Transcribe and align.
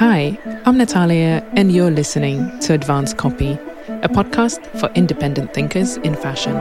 Hi, 0.00 0.38
I'm 0.64 0.78
Natalia, 0.78 1.46
and 1.56 1.70
you're 1.70 1.90
listening 1.90 2.58
to 2.60 2.72
Advanced 2.72 3.18
Copy, 3.18 3.58
a 4.02 4.08
podcast 4.08 4.64
for 4.80 4.90
independent 4.94 5.52
thinkers 5.52 5.98
in 5.98 6.14
fashion. 6.14 6.54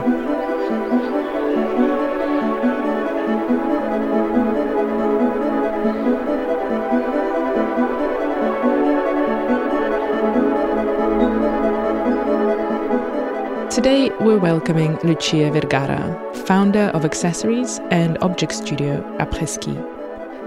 Today, 13.70 14.10
we're 14.20 14.38
welcoming 14.38 14.98
Lucia 15.06 15.50
Vergara, 15.50 16.34
founder 16.46 16.92
of 16.94 17.06
accessories 17.06 17.80
and 17.90 18.18
object 18.18 18.52
studio 18.52 19.02
Apreski. 19.18 19.78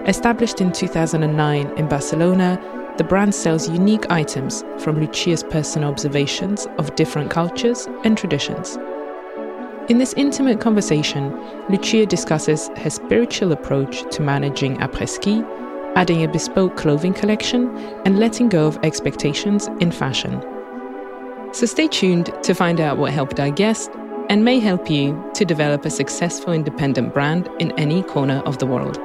Established 0.06 0.60
in 0.60 0.72
2009 0.72 1.78
in 1.78 1.88
Barcelona, 1.88 2.60
the 2.98 3.04
brand 3.04 3.34
sells 3.34 3.68
unique 3.68 4.10
items 4.10 4.64
from 4.78 5.00
Lucia's 5.00 5.42
personal 5.42 5.90
observations 5.90 6.66
of 6.78 6.94
different 6.94 7.30
cultures 7.30 7.88
and 8.04 8.18
traditions. 8.18 8.78
In 9.88 9.98
this 9.98 10.12
intimate 10.14 10.60
conversation, 10.60 11.32
Lucia 11.68 12.06
discusses 12.06 12.68
her 12.76 12.90
spiritual 12.90 13.52
approach 13.52 14.02
to 14.14 14.22
managing 14.22 14.76
après-ski, 14.78 15.42
adding 15.96 16.22
a 16.22 16.28
bespoke 16.28 16.76
clothing 16.76 17.14
collection, 17.14 17.68
and 18.04 18.18
letting 18.18 18.48
go 18.48 18.66
of 18.66 18.78
expectations 18.82 19.68
in 19.80 19.90
fashion. 19.90 20.40
So 21.52 21.66
stay 21.66 21.88
tuned 21.88 22.30
to 22.42 22.54
find 22.54 22.80
out 22.80 22.98
what 22.98 23.12
helped 23.12 23.40
our 23.40 23.50
guest 23.50 23.90
and 24.30 24.44
may 24.44 24.58
help 24.58 24.88
you 24.88 25.22
to 25.34 25.44
develop 25.44 25.84
a 25.84 25.90
successful 25.90 26.52
independent 26.52 27.12
brand 27.12 27.48
in 27.58 27.72
any 27.72 28.02
corner 28.02 28.40
of 28.46 28.58
the 28.58 28.66
world. 28.66 28.98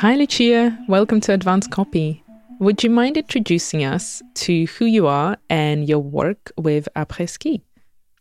Hi, 0.00 0.14
Lucia. 0.14 0.78
Welcome 0.86 1.20
to 1.22 1.32
Advanced 1.32 1.72
Copy. 1.72 2.22
Would 2.60 2.84
you 2.84 2.90
mind 2.90 3.16
introducing 3.16 3.82
us 3.82 4.22
to 4.34 4.66
who 4.66 4.84
you 4.84 5.08
are 5.08 5.36
and 5.50 5.88
your 5.88 5.98
work 5.98 6.52
with 6.56 6.88
Après 6.94 7.28
Ski? 7.28 7.64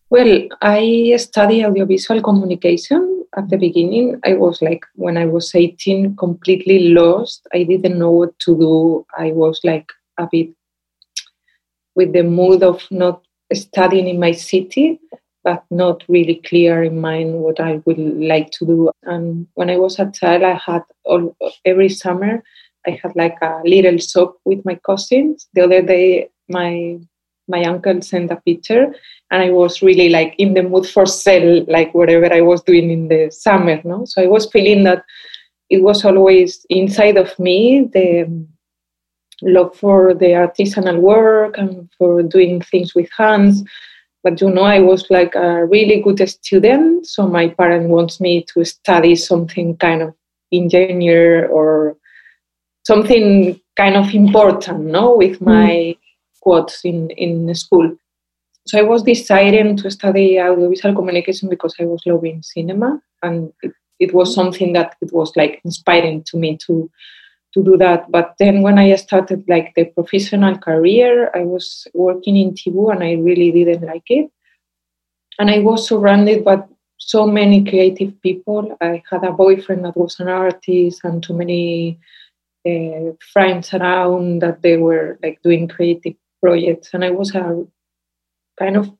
Well, 0.09 0.47
I 0.59 1.13
study 1.19 1.63
audiovisual 1.63 2.23
communication. 2.23 3.25
At 3.37 3.51
the 3.51 3.57
beginning, 3.57 4.19
I 4.25 4.33
was 4.33 4.59
like, 4.59 4.85
when 4.95 5.17
I 5.17 5.25
was 5.25 5.53
18, 5.53 6.15
completely 6.15 6.89
lost. 6.89 7.47
I 7.53 7.61
didn't 7.61 7.99
know 7.99 8.09
what 8.09 8.39
to 8.39 8.57
do. 8.57 9.05
I 9.15 9.33
was 9.33 9.59
like 9.63 9.85
a 10.17 10.27
bit 10.31 10.55
with 11.93 12.11
the 12.11 12.23
mood 12.23 12.63
of 12.63 12.81
not 12.89 13.21
studying 13.53 14.07
in 14.07 14.19
my 14.19 14.31
city 14.31 14.99
but 15.47 15.63
not 15.71 16.03
really 16.09 16.41
clear 16.45 16.83
in 16.83 16.99
mind 16.99 17.35
what 17.35 17.61
I 17.61 17.81
would 17.85 17.97
like 17.97 18.51
to 18.51 18.65
do. 18.65 18.91
And 19.03 19.47
when 19.53 19.69
I 19.69 19.77
was 19.77 19.97
a 19.97 20.11
child, 20.11 20.43
I 20.43 20.55
had 20.55 20.81
all, 21.05 21.37
every 21.63 21.87
summer 21.87 22.43
I 22.85 22.99
had 23.01 23.15
like 23.15 23.37
a 23.41 23.61
little 23.63 23.97
shop 23.97 24.35
with 24.43 24.65
my 24.65 24.75
cousins. 24.75 25.47
The 25.53 25.63
other 25.63 25.81
day, 25.81 26.29
my 26.49 26.99
my 27.47 27.63
uncle 27.63 28.01
sent 28.01 28.29
a 28.29 28.35
picture, 28.45 28.93
and 29.31 29.41
I 29.41 29.51
was 29.51 29.81
really 29.81 30.09
like 30.09 30.35
in 30.37 30.53
the 30.53 30.63
mood 30.63 30.85
for 30.85 31.05
sell, 31.05 31.63
like 31.69 31.93
whatever 31.93 32.29
I 32.33 32.41
was 32.41 32.61
doing 32.63 32.91
in 32.91 33.07
the 33.07 33.31
summer. 33.31 33.79
No, 33.85 34.03
so 34.03 34.21
I 34.21 34.27
was 34.27 34.51
feeling 34.51 34.83
that 34.83 35.05
it 35.69 35.81
was 35.81 36.03
always 36.03 36.65
inside 36.69 37.15
of 37.15 37.39
me 37.39 37.89
the 37.93 38.09
love 39.43 39.73
for 39.77 40.13
the 40.13 40.31
artisanal 40.43 40.99
work 40.99 41.57
and 41.57 41.89
for 41.97 42.21
doing 42.21 42.59
things 42.59 42.93
with 42.93 43.09
hands 43.17 43.63
but 44.23 44.39
you 44.41 44.49
know 44.49 44.63
i 44.63 44.79
was 44.79 45.05
like 45.09 45.35
a 45.35 45.65
really 45.65 46.01
good 46.01 46.27
student 46.29 47.05
so 47.05 47.27
my 47.27 47.47
parent 47.47 47.89
wants 47.89 48.19
me 48.19 48.43
to 48.53 48.63
study 48.63 49.15
something 49.15 49.75
kind 49.77 50.01
of 50.01 50.13
engineer 50.51 51.47
or 51.47 51.95
something 52.85 53.59
kind 53.75 53.95
of 53.95 54.13
important 54.13 54.85
no 54.85 55.15
with 55.15 55.39
mm. 55.39 55.45
my 55.45 55.71
mm. 55.71 55.97
quotes 56.41 56.83
in 56.83 57.09
in 57.11 57.53
school 57.55 57.95
so 58.65 58.79
i 58.79 58.81
was 58.81 59.03
deciding 59.03 59.75
to 59.77 59.91
study 59.91 60.39
audiovisual 60.39 60.95
communication 60.95 61.49
because 61.49 61.73
i 61.79 61.85
was 61.85 62.01
loving 62.05 62.41
cinema 62.41 62.99
and 63.23 63.51
it, 63.61 63.73
it 63.99 64.13
was 64.13 64.33
something 64.33 64.73
that 64.73 64.95
it 65.01 65.11
was 65.11 65.31
like 65.35 65.59
inspiring 65.63 66.23
to 66.23 66.37
me 66.37 66.57
to 66.57 66.89
to 67.57 67.63
do 67.63 67.77
that. 67.77 68.11
But 68.11 68.35
then 68.37 68.61
when 68.61 68.77
I 68.77 68.95
started 68.95 69.43
like 69.47 69.73
the 69.75 69.85
professional 69.85 70.57
career, 70.57 71.31
I 71.33 71.43
was 71.43 71.87
working 71.93 72.37
in 72.37 72.53
TV 72.53 72.91
and 72.91 73.03
I 73.03 73.13
really 73.13 73.51
didn't 73.51 73.87
like 73.87 74.09
it. 74.09 74.29
And 75.39 75.49
I 75.49 75.59
was 75.59 75.87
surrounded 75.87 76.45
by 76.45 76.63
so 76.97 77.25
many 77.25 77.63
creative 77.63 78.19
people. 78.21 78.77
I 78.81 79.01
had 79.09 79.23
a 79.23 79.31
boyfriend 79.31 79.85
that 79.85 79.97
was 79.97 80.19
an 80.19 80.27
artist 80.27 81.01
and 81.03 81.21
too 81.21 81.33
many 81.33 81.99
uh, 82.67 83.13
friends 83.33 83.73
around 83.73 84.39
that 84.39 84.61
they 84.61 84.77
were 84.77 85.17
like 85.23 85.41
doing 85.43 85.67
creative 85.67 86.15
projects. 86.43 86.89
And 86.93 87.03
I 87.03 87.09
was 87.11 87.33
uh, 87.35 87.63
kind 88.59 88.77
of 88.77 88.91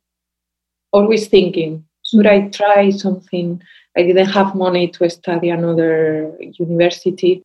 always 0.92 1.28
thinking, 1.28 1.86
should 2.04 2.26
I 2.26 2.50
try 2.50 2.90
something? 2.90 3.62
I 3.96 4.04
didn't 4.04 4.30
have 4.30 4.56
money 4.56 4.88
to 4.90 5.10
study 5.10 5.50
another 5.50 6.38
university 6.40 7.44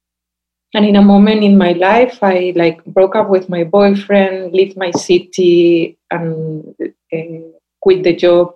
and 0.75 0.87
in 0.87 0.97
a 0.97 1.03
moment 1.03 1.43
in 1.43 1.57
my 1.57 1.73
life 1.73 2.19
i 2.23 2.53
like 2.57 2.85
broke 2.85 3.15
up 3.15 3.29
with 3.29 3.49
my 3.49 3.65
boyfriend 3.65 4.53
left 4.53 4.77
my 4.77 4.91
city 4.93 5.99
and 6.11 6.75
uh, 7.13 7.19
quit 7.81 8.03
the 8.03 8.15
job 8.15 8.55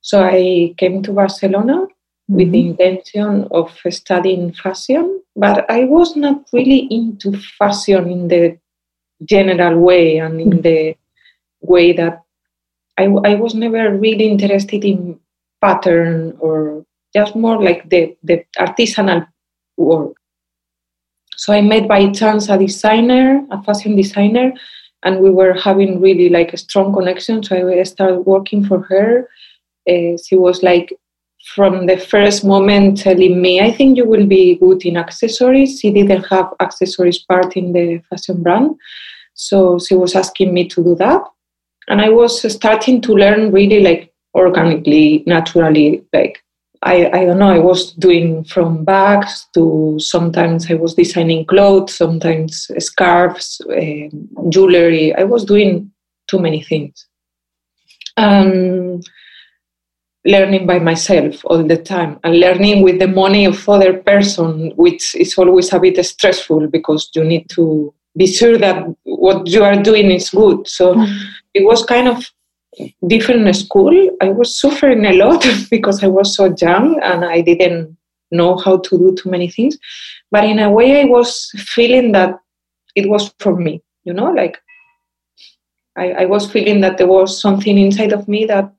so 0.00 0.22
i 0.22 0.74
came 0.76 1.02
to 1.02 1.12
barcelona 1.12 1.76
mm-hmm. 1.76 2.36
with 2.36 2.52
the 2.52 2.60
intention 2.60 3.46
of 3.50 3.70
studying 3.90 4.52
fashion 4.52 5.20
but 5.36 5.68
i 5.70 5.84
was 5.84 6.16
not 6.16 6.44
really 6.52 6.86
into 6.90 7.36
fashion 7.58 8.10
in 8.10 8.28
the 8.28 8.58
general 9.24 9.78
way 9.78 10.18
and 10.18 10.40
in 10.40 10.50
mm-hmm. 10.50 10.60
the 10.62 10.96
way 11.60 11.92
that 11.92 12.22
I, 12.98 13.04
I 13.04 13.34
was 13.34 13.54
never 13.54 13.96
really 13.96 14.28
interested 14.28 14.84
in 14.84 15.20
pattern 15.60 16.36
or 16.40 16.84
just 17.14 17.36
more 17.36 17.62
like 17.62 17.88
the, 17.88 18.16
the 18.22 18.44
artisanal 18.58 19.26
work 19.76 20.17
so 21.38 21.52
I 21.52 21.60
met 21.60 21.86
by 21.86 22.10
chance 22.10 22.48
a 22.48 22.58
designer, 22.58 23.46
a 23.52 23.62
fashion 23.62 23.94
designer, 23.94 24.52
and 25.04 25.20
we 25.20 25.30
were 25.30 25.54
having 25.54 26.00
really 26.00 26.28
like 26.28 26.52
a 26.52 26.56
strong 26.56 26.92
connection. 26.92 27.44
So 27.44 27.68
I 27.68 27.82
started 27.84 28.26
working 28.26 28.64
for 28.64 28.80
her. 28.82 29.28
Uh, 29.88 30.18
she 30.18 30.34
was 30.34 30.64
like 30.64 30.92
from 31.54 31.86
the 31.86 31.96
first 31.96 32.44
moment 32.44 32.98
telling 32.98 33.40
me, 33.40 33.60
I 33.60 33.70
think 33.70 33.96
you 33.96 34.04
will 34.04 34.26
be 34.26 34.56
good 34.56 34.84
in 34.84 34.96
accessories. 34.96 35.78
She 35.78 35.92
didn't 35.92 36.24
have 36.24 36.52
accessories 36.58 37.20
part 37.20 37.56
in 37.56 37.72
the 37.72 38.02
fashion 38.10 38.42
brand. 38.42 38.74
So 39.34 39.78
she 39.78 39.94
was 39.94 40.16
asking 40.16 40.52
me 40.52 40.66
to 40.70 40.82
do 40.82 40.96
that. 40.96 41.22
And 41.86 42.00
I 42.00 42.08
was 42.08 42.52
starting 42.52 43.00
to 43.02 43.14
learn 43.14 43.52
really 43.52 43.80
like 43.80 44.12
organically, 44.34 45.22
naturally, 45.24 46.04
like 46.12 46.42
I, 46.82 47.06
I 47.08 47.24
don't 47.24 47.38
know, 47.38 47.50
I 47.50 47.58
was 47.58 47.92
doing 47.92 48.44
from 48.44 48.84
bags 48.84 49.46
to 49.54 49.96
sometimes 49.98 50.70
I 50.70 50.74
was 50.74 50.94
designing 50.94 51.44
clothes, 51.44 51.94
sometimes 51.94 52.70
scarves, 52.78 53.60
uh, 53.70 54.08
jewelry. 54.48 55.14
I 55.14 55.24
was 55.24 55.44
doing 55.44 55.90
too 56.28 56.38
many 56.38 56.62
things. 56.62 57.06
Um, 58.16 59.00
learning 60.24 60.66
by 60.66 60.78
myself 60.78 61.40
all 61.44 61.64
the 61.64 61.76
time 61.76 62.18
and 62.22 62.38
learning 62.38 62.82
with 62.82 62.98
the 62.98 63.08
money 63.08 63.44
of 63.44 63.68
other 63.68 63.94
person, 64.02 64.72
which 64.76 65.14
is 65.14 65.36
always 65.38 65.72
a 65.72 65.80
bit 65.80 66.04
stressful 66.04 66.68
because 66.68 67.10
you 67.14 67.24
need 67.24 67.48
to 67.50 67.92
be 68.16 68.26
sure 68.26 68.58
that 68.58 68.84
what 69.04 69.46
you 69.46 69.64
are 69.64 69.80
doing 69.82 70.10
is 70.10 70.30
good. 70.30 70.66
So 70.66 70.94
mm. 70.94 71.22
it 71.54 71.64
was 71.64 71.84
kind 71.84 72.08
of 72.08 72.24
different 73.06 73.54
school, 73.56 74.16
I 74.20 74.28
was 74.28 74.58
suffering 74.58 75.04
a 75.04 75.12
lot 75.12 75.44
because 75.70 76.02
I 76.02 76.08
was 76.08 76.34
so 76.34 76.54
young 76.60 77.00
and 77.02 77.24
I 77.24 77.40
didn't 77.40 77.96
know 78.30 78.56
how 78.56 78.78
to 78.78 78.98
do 78.98 79.14
too 79.14 79.30
many 79.30 79.50
things. 79.50 79.78
But 80.30 80.44
in 80.44 80.58
a 80.58 80.70
way, 80.70 81.00
I 81.00 81.04
was 81.04 81.50
feeling 81.56 82.12
that 82.12 82.38
it 82.94 83.08
was 83.08 83.32
for 83.38 83.56
me, 83.56 83.82
you 84.04 84.12
know, 84.12 84.30
like 84.30 84.58
I, 85.96 86.10
I 86.10 86.24
was 86.26 86.50
feeling 86.50 86.80
that 86.82 86.98
there 86.98 87.06
was 87.06 87.40
something 87.40 87.76
inside 87.78 88.12
of 88.12 88.28
me 88.28 88.44
that 88.46 88.72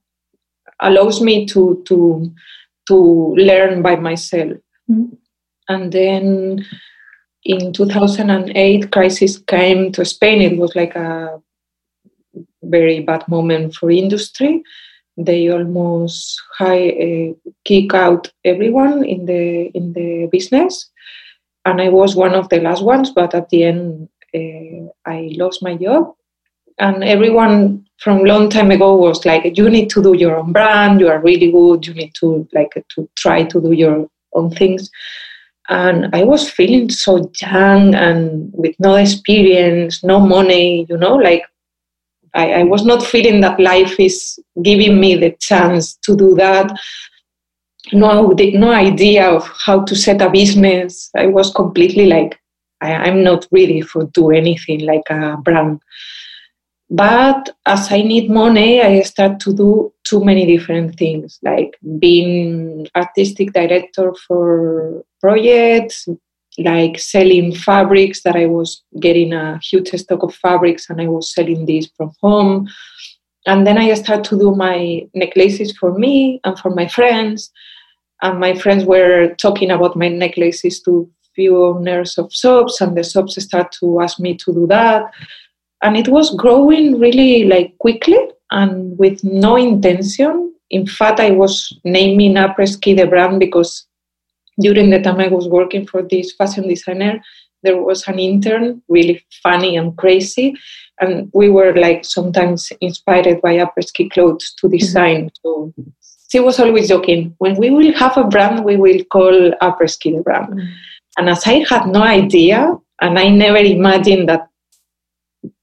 allows 0.79 1.21
me 1.21 1.45
to 1.47 1.81
to 1.87 2.31
to 2.87 3.35
learn 3.35 3.81
by 3.81 3.95
myself. 3.95 4.57
Mm-hmm. 4.89 5.15
And 5.67 5.91
then 5.91 6.65
in 7.43 7.73
2008, 7.73 8.91
crisis 8.91 9.37
came 9.37 9.91
to 9.91 10.03
Spain. 10.03 10.41
It 10.41 10.57
was 10.57 10.75
like 10.75 10.95
a 10.95 11.39
very 12.63 12.99
bad 13.01 13.27
moment 13.27 13.75
for 13.75 13.91
industry. 13.91 14.63
They 15.17 15.49
almost 15.49 16.41
high, 16.57 16.89
uh, 16.89 17.49
kick 17.65 17.93
out 17.93 18.31
everyone 18.45 19.03
in 19.03 19.25
the 19.25 19.69
in 19.73 19.93
the 19.93 20.29
business, 20.31 20.89
and 21.65 21.81
I 21.81 21.89
was 21.89 22.15
one 22.15 22.35
of 22.35 22.47
the 22.49 22.61
last 22.61 22.83
ones. 22.83 23.11
But 23.11 23.35
at 23.35 23.49
the 23.49 23.63
end, 23.63 24.09
uh, 24.33 24.91
I 25.05 25.33
lost 25.37 25.61
my 25.61 25.75
job, 25.75 26.15
and 26.79 27.03
everyone 27.03 27.85
from 27.99 28.23
long 28.23 28.49
time 28.49 28.71
ago 28.71 28.95
was 28.95 29.25
like, 29.25 29.57
you 29.57 29.69
need 29.69 29.89
to 29.89 30.01
do 30.01 30.15
your 30.15 30.37
own 30.37 30.53
brand. 30.53 31.01
You 31.01 31.09
are 31.09 31.21
really 31.21 31.51
good. 31.51 31.85
You 31.85 31.93
need 31.93 32.13
to 32.21 32.47
like 32.53 32.71
to 32.95 33.09
try 33.15 33.43
to 33.43 33.61
do 33.61 33.73
your 33.73 34.07
own 34.33 34.51
things. 34.51 34.89
And 35.67 36.09
I 36.15 36.23
was 36.23 36.49
feeling 36.49 36.89
so 36.89 37.29
young 37.41 37.93
and 37.93 38.51
with 38.53 38.75
no 38.79 38.95
experience, 38.95 40.03
no 40.03 40.19
money, 40.19 40.85
you 40.89 40.97
know, 40.97 41.15
like 41.15 41.43
I, 42.33 42.53
I 42.53 42.63
was 42.63 42.85
not 42.85 43.05
feeling 43.05 43.41
that 43.41 43.59
life 43.59 43.99
is 43.99 44.39
giving 44.61 44.99
me 44.99 45.15
the 45.15 45.31
chance 45.39 45.95
to 46.03 46.15
do 46.15 46.35
that. 46.35 46.71
No, 47.91 48.33
no 48.37 48.71
idea 48.71 49.29
of 49.29 49.49
how 49.65 49.83
to 49.83 49.95
set 49.95 50.21
a 50.21 50.29
business. 50.29 51.09
I 51.17 51.27
was 51.27 51.51
completely 51.53 52.05
like, 52.05 52.39
I, 52.81 52.93
I'm 52.93 53.23
not 53.23 53.47
ready 53.51 53.81
for 53.81 54.05
do 54.05 54.31
anything 54.31 54.81
like 54.81 55.09
a 55.09 55.37
brand. 55.37 55.81
But 56.91 57.55
as 57.65 57.91
I 57.91 58.01
need 58.01 58.31
money, 58.31 58.81
I 58.81 59.01
start 59.01 59.39
to 59.41 59.53
do 59.53 59.93
too 60.03 60.23
many 60.23 60.45
different 60.45 60.97
things, 60.97 61.37
like 61.43 61.77
being 61.99 62.87
artistic 62.95 63.53
director 63.53 64.13
for 64.27 65.03
projects, 65.21 66.07
like 66.57 66.99
selling 66.99 67.53
fabrics 67.55 68.23
that 68.23 68.35
I 68.35 68.45
was 68.45 68.83
getting 68.99 69.33
a 69.33 69.59
huge 69.59 69.89
stock 69.89 70.23
of 70.23 70.35
fabrics 70.35 70.89
and 70.89 70.99
I 70.99 71.07
was 71.07 71.33
selling 71.33 71.65
these 71.65 71.89
from 71.95 72.11
home. 72.21 72.67
And 73.45 73.65
then 73.65 73.77
I 73.77 73.93
started 73.93 74.25
to 74.25 74.39
do 74.39 74.55
my 74.55 75.07
necklaces 75.13 75.77
for 75.77 75.97
me 75.97 76.41
and 76.43 76.59
for 76.59 76.69
my 76.69 76.87
friends. 76.87 77.51
And 78.21 78.39
my 78.39 78.53
friends 78.53 78.83
were 78.83 79.35
talking 79.35 79.71
about 79.71 79.95
my 79.95 80.09
necklaces 80.09 80.81
to 80.81 81.09
few 81.39 81.63
owners 81.63 82.17
of 82.17 82.33
shops, 82.33 82.81
and 82.81 82.97
the 82.97 83.03
shops 83.03 83.41
start 83.41 83.71
to 83.79 84.01
ask 84.01 84.19
me 84.19 84.35
to 84.35 84.53
do 84.53 84.67
that. 84.67 85.03
And 85.81 85.95
it 85.95 86.09
was 86.09 86.35
growing 86.35 86.99
really 86.99 87.45
like 87.45 87.77
quickly 87.77 88.19
and 88.51 88.97
with 88.99 89.23
no 89.23 89.55
intention. 89.55 90.53
In 90.69 90.85
fact, 90.85 91.19
I 91.19 91.31
was 91.31 91.71
naming 91.85 92.35
Après-Ski 92.35 92.93
the 92.93 93.07
brand 93.07 93.39
because 93.39 93.87
during 94.59 94.89
the 94.89 95.01
time 95.01 95.19
I 95.19 95.27
was 95.27 95.47
working 95.47 95.87
for 95.87 96.01
this 96.01 96.33
fashion 96.33 96.67
designer, 96.67 97.21
there 97.63 97.81
was 97.81 98.07
an 98.07 98.19
intern, 98.19 98.81
really 98.87 99.23
funny 99.43 99.75
and 99.75 99.97
crazy, 99.97 100.55
and 101.01 101.29
we 101.33 101.49
were 101.49 101.75
like 101.75 102.05
sometimes 102.05 102.71
inspired 102.81 103.41
by 103.41 103.57
Après-Ski 103.57 104.09
clothes 104.09 104.53
to 104.59 104.67
mm-hmm. 104.67 104.77
design. 104.77 105.29
So 105.43 105.73
she 106.31 106.39
was 106.39 106.59
always 106.59 106.89
joking, 106.89 107.35
when 107.39 107.55
we 107.55 107.69
will 107.69 107.93
have 107.93 108.15
a 108.17 108.23
brand, 108.23 108.63
we 108.63 108.77
will 108.77 109.03
call 109.05 109.51
Après-Ski 109.61 110.15
the 110.15 110.21
brand. 110.21 110.53
Mm-hmm. 110.53 110.67
And 111.17 111.29
as 111.29 111.45
I 111.45 111.65
had 111.69 111.87
no 111.87 112.03
idea, 112.03 112.77
and 113.01 113.19
I 113.19 113.29
never 113.29 113.57
imagined 113.57 114.29
that 114.29 114.47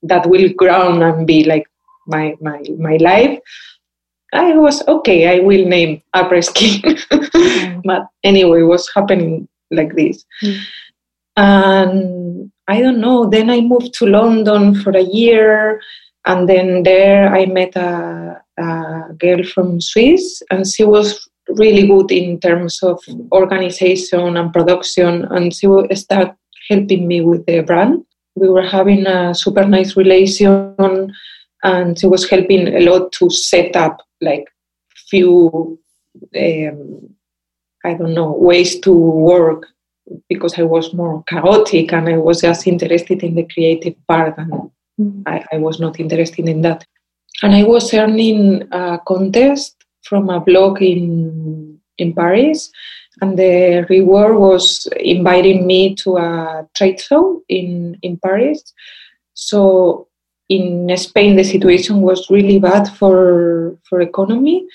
that 0.03 0.29
will 0.29 0.49
grow 0.55 1.01
and 1.01 1.27
be 1.27 1.45
like 1.45 1.67
my 2.07 2.35
my 2.41 2.63
my 2.79 2.97
life, 2.97 3.39
I 4.37 4.55
was 4.57 4.87
okay. 4.87 5.37
I 5.37 5.41
will 5.41 5.65
name 5.65 6.03
Après-Ski, 6.15 6.83
mm. 6.83 7.83
but 7.85 8.07
anyway, 8.23 8.61
it 8.61 8.65
was 8.65 8.89
happening 8.95 9.49
like 9.71 9.97
this. 9.97 10.25
Mm. 10.43 10.61
And 11.39 12.53
I 12.69 12.81
don't 12.83 13.01
know. 13.01 13.29
Then 13.29 13.51
I 13.51 13.61
moved 13.61 13.95
to 13.95 14.07
London 14.07 14.75
for 14.83 14.91
a 14.91 15.03
year, 15.03 15.81
and 16.27 16.49
then 16.49 16.83
there 16.83 17.35
I 17.35 17.47
met 17.47 17.77
a, 17.77 18.43
a 18.59 19.03
girl 19.19 19.43
from 19.45 19.81
Swiss, 19.81 20.43
and 20.51 20.67
she 20.67 20.85
was 20.85 21.29
really 21.49 21.87
good 21.87 22.11
in 22.11 22.41
terms 22.41 22.83
of 22.83 23.01
organization 23.33 24.37
and 24.37 24.53
production, 24.53 25.25
and 25.31 25.55
she 25.55 25.67
started 25.95 26.35
helping 26.69 27.09
me 27.09 27.21
with 27.21 27.47
the 27.47 27.61
brand. 27.61 28.05
We 28.35 28.49
were 28.49 28.67
having 28.67 29.07
a 29.07 29.35
super 29.35 29.65
nice 29.65 29.97
relation, 29.97 31.13
and 31.63 31.99
she 31.99 32.07
was 32.07 32.29
helping 32.29 32.69
a 32.69 32.81
lot 32.81 33.13
to 33.13 33.31
set 33.31 33.77
up 33.77 34.03
like 34.21 34.47
few 35.09 35.79
um, 36.37 37.17
I 37.85 37.95
don't 37.95 38.15
know 38.15 38.33
ways 38.33 38.81
to 38.81 38.93
work 38.93 39.67
because 40.29 40.59
I 40.59 40.63
was 40.63 40.93
more 40.95 41.23
chaotic 41.25 41.93
and 41.93 42.09
I 42.09 42.17
was 42.17 42.41
just 42.41 42.67
interested 42.67 43.23
in 43.23 43.35
the 43.35 43.47
creative 43.53 43.95
part 44.07 44.37
and 44.39 44.53
mm-hmm. 45.01 45.23
I, 45.27 45.45
I, 45.53 45.59
was 45.59 45.81
not 45.81 45.99
interested 45.99 46.49
in 46.49 46.63
that. 46.63 46.87
And 47.43 47.55
I 47.55 47.65
was 47.65 47.93
earning 47.93 48.69
a 48.73 48.99
contest 49.07 49.77
from 50.03 50.31
a 50.31 50.41
blog 50.41 50.81
in 50.81 51.79
in 51.99 52.13
Paris 52.13 52.71
and 53.21 53.39
the 53.39 53.87
reward 53.89 54.37
was 54.37 54.87
inviting 55.01 55.67
me 55.67 55.95
to 55.97 56.17
a 56.19 56.69
trade 56.75 57.01
show 57.01 57.43
in 57.49 57.99
in 58.03 58.19
Paris. 58.19 58.73
So 59.35 60.09
in 60.49 60.97
Spain, 60.97 61.37
the 61.37 61.45
situation 61.45 62.01
was 62.01 62.31
really 62.31 62.59
bad 62.59 62.89
for 62.89 63.77
for 63.89 64.01
economy. 64.01 64.67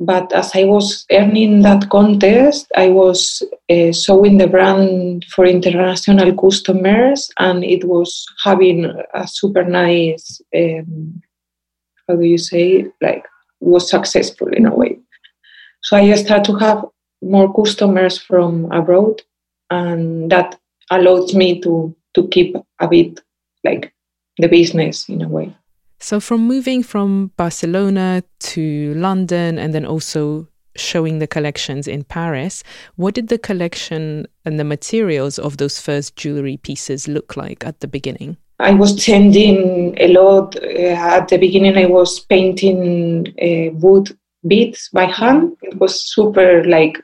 But 0.00 0.32
as 0.32 0.50
I 0.56 0.64
was 0.64 1.06
earning 1.12 1.62
that 1.62 1.88
contest, 1.88 2.66
I 2.76 2.88
was 2.88 3.42
uh, 3.70 3.92
showing 3.92 4.38
the 4.38 4.48
brand 4.48 5.24
for 5.26 5.46
international 5.46 6.34
customers, 6.34 7.30
and 7.38 7.62
it 7.62 7.84
was 7.84 8.26
having 8.42 8.86
a 9.14 9.28
super 9.28 9.64
nice. 9.64 10.40
Um, 10.54 11.22
how 12.08 12.16
do 12.16 12.24
you 12.24 12.38
say? 12.38 12.86
Like 13.00 13.24
was 13.60 13.88
successful 13.88 14.48
in 14.48 14.66
a 14.66 14.74
way. 14.74 14.98
So 15.82 15.96
I 15.96 16.12
started 16.14 16.44
to 16.46 16.56
have 16.58 16.84
more 17.22 17.54
customers 17.54 18.18
from 18.18 18.72
abroad, 18.72 19.22
and 19.70 20.30
that 20.32 20.58
allowed 20.90 21.32
me 21.34 21.60
to 21.60 21.94
to 22.14 22.28
keep 22.28 22.56
a 22.80 22.88
bit 22.88 23.20
like 23.64 23.92
the 24.38 24.48
business 24.48 25.08
in 25.08 25.22
a 25.22 25.28
way. 25.28 25.54
So, 26.00 26.18
from 26.18 26.48
moving 26.48 26.82
from 26.82 27.30
Barcelona 27.36 28.24
to 28.40 28.94
London 28.94 29.58
and 29.58 29.72
then 29.72 29.86
also 29.86 30.48
showing 30.74 31.18
the 31.18 31.26
collections 31.26 31.86
in 31.86 32.02
Paris, 32.02 32.64
what 32.96 33.14
did 33.14 33.28
the 33.28 33.38
collection 33.38 34.26
and 34.44 34.58
the 34.58 34.64
materials 34.64 35.38
of 35.38 35.58
those 35.58 35.80
first 35.80 36.16
jewelry 36.16 36.56
pieces 36.56 37.06
look 37.06 37.36
like 37.36 37.64
at 37.64 37.80
the 37.80 37.88
beginning? 37.88 38.36
I 38.58 38.74
was 38.74 39.04
tending 39.04 39.96
a 39.98 40.08
lot. 40.08 40.56
Uh, 40.56 40.96
at 40.96 41.28
the 41.28 41.36
beginning, 41.36 41.76
I 41.76 41.86
was 41.86 42.20
painting 42.20 43.26
uh, 43.40 43.74
wood 43.78 44.16
beads 44.46 44.88
by 44.92 45.04
hand. 45.04 45.56
It 45.62 45.78
was 45.78 46.12
super 46.12 46.64
like 46.64 47.02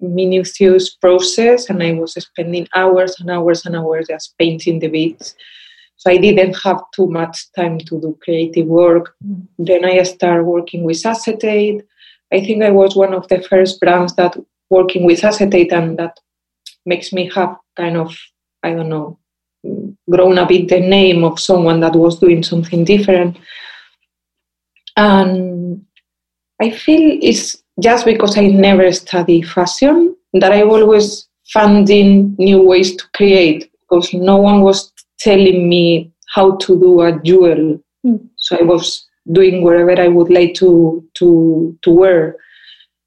minutious 0.00 0.94
process, 0.94 1.68
and 1.68 1.82
I 1.82 1.92
was 1.92 2.14
spending 2.14 2.68
hours 2.74 3.18
and 3.20 3.30
hours 3.30 3.66
and 3.66 3.76
hours 3.76 4.08
just 4.08 4.36
painting 4.38 4.78
the 4.78 4.88
beads. 4.88 5.34
So 6.00 6.10
I 6.10 6.16
didn't 6.16 6.56
have 6.64 6.80
too 6.94 7.08
much 7.08 7.52
time 7.52 7.78
to 7.78 8.00
do 8.00 8.18
creative 8.22 8.66
work. 8.66 9.14
Mm. 9.22 9.46
Then 9.58 9.84
I 9.84 10.02
started 10.04 10.44
working 10.44 10.82
with 10.82 11.04
acetate. 11.04 11.82
I 12.32 12.40
think 12.40 12.62
I 12.62 12.70
was 12.70 12.96
one 12.96 13.12
of 13.12 13.28
the 13.28 13.42
first 13.42 13.78
brands 13.80 14.14
that 14.14 14.34
working 14.70 15.04
with 15.04 15.22
acetate 15.22 15.74
and 15.74 15.98
that 15.98 16.18
makes 16.86 17.12
me 17.12 17.30
have 17.34 17.54
kind 17.76 17.98
of, 17.98 18.16
I 18.62 18.70
don't 18.70 18.88
know, 18.88 19.18
grown 20.08 20.38
a 20.38 20.46
bit 20.46 20.68
the 20.68 20.80
name 20.80 21.22
of 21.22 21.38
someone 21.38 21.80
that 21.80 21.94
was 21.94 22.18
doing 22.18 22.42
something 22.44 22.82
different. 22.82 23.36
And 24.96 25.84
I 26.62 26.70
feel 26.70 27.18
it's 27.20 27.62
just 27.78 28.06
because 28.06 28.38
I 28.38 28.46
never 28.46 28.90
studied 28.92 29.50
fashion 29.50 30.16
that 30.32 30.52
I 30.52 30.62
always 30.62 31.28
finding 31.52 32.36
new 32.38 32.62
ways 32.62 32.96
to 32.96 33.04
create 33.14 33.70
because 33.82 34.14
no 34.14 34.38
one 34.38 34.62
was 34.62 34.90
telling 35.20 35.68
me 35.68 36.12
how 36.34 36.56
to 36.56 36.78
do 36.80 37.00
a 37.00 37.20
jewel. 37.22 37.80
Mm. 38.04 38.28
So 38.36 38.56
I 38.58 38.62
was 38.62 39.06
doing 39.32 39.62
whatever 39.62 40.00
I 40.00 40.08
would 40.08 40.30
like 40.30 40.54
to 40.54 41.04
to 41.14 41.78
to 41.82 41.90
wear. 41.90 42.36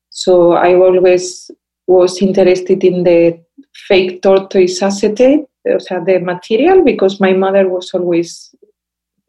So 0.10 0.54
I 0.54 0.76
always 0.76 1.50
was 1.88 2.22
interested 2.22 2.84
in 2.84 3.04
the 3.04 3.40
fake 3.88 4.22
tortoise 4.22 4.82
acetate, 4.82 5.46
the 5.66 6.20
material, 6.24 6.84
because 6.84 7.20
my 7.20 7.34
mother 7.34 7.68
was 7.68 7.92
always 7.94 8.54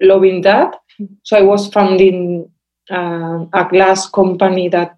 loving 0.01 0.43
that. 0.43 0.77
Hmm. 0.99 1.07
So 1.23 1.37
I 1.37 1.43
was 1.43 1.69
founding 1.69 2.51
uh, 2.91 3.47
a 3.53 3.69
glass 3.71 4.09
company 4.09 4.69
that 4.69 4.97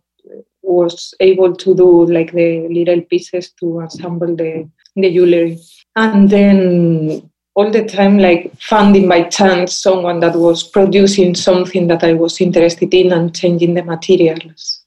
was 0.62 1.14
able 1.20 1.54
to 1.54 1.74
do 1.74 2.06
like 2.06 2.32
the 2.32 2.66
little 2.68 3.00
pieces 3.02 3.52
to 3.60 3.80
assemble 3.80 4.34
the, 4.34 4.68
the 4.96 5.12
jewelry. 5.14 5.58
And 5.94 6.28
then 6.28 7.30
all 7.56 7.70
the 7.70 7.84
time 7.84 8.18
like 8.18 8.52
finding 8.60 9.08
by 9.08 9.22
chance 9.22 9.74
someone 9.74 10.20
that 10.20 10.36
was 10.36 10.62
producing 10.62 11.34
something 11.34 11.88
that 11.88 12.04
I 12.04 12.12
was 12.12 12.40
interested 12.40 12.92
in 12.92 13.12
and 13.12 13.34
changing 13.34 13.74
the 13.74 13.82
materials. 13.82 14.84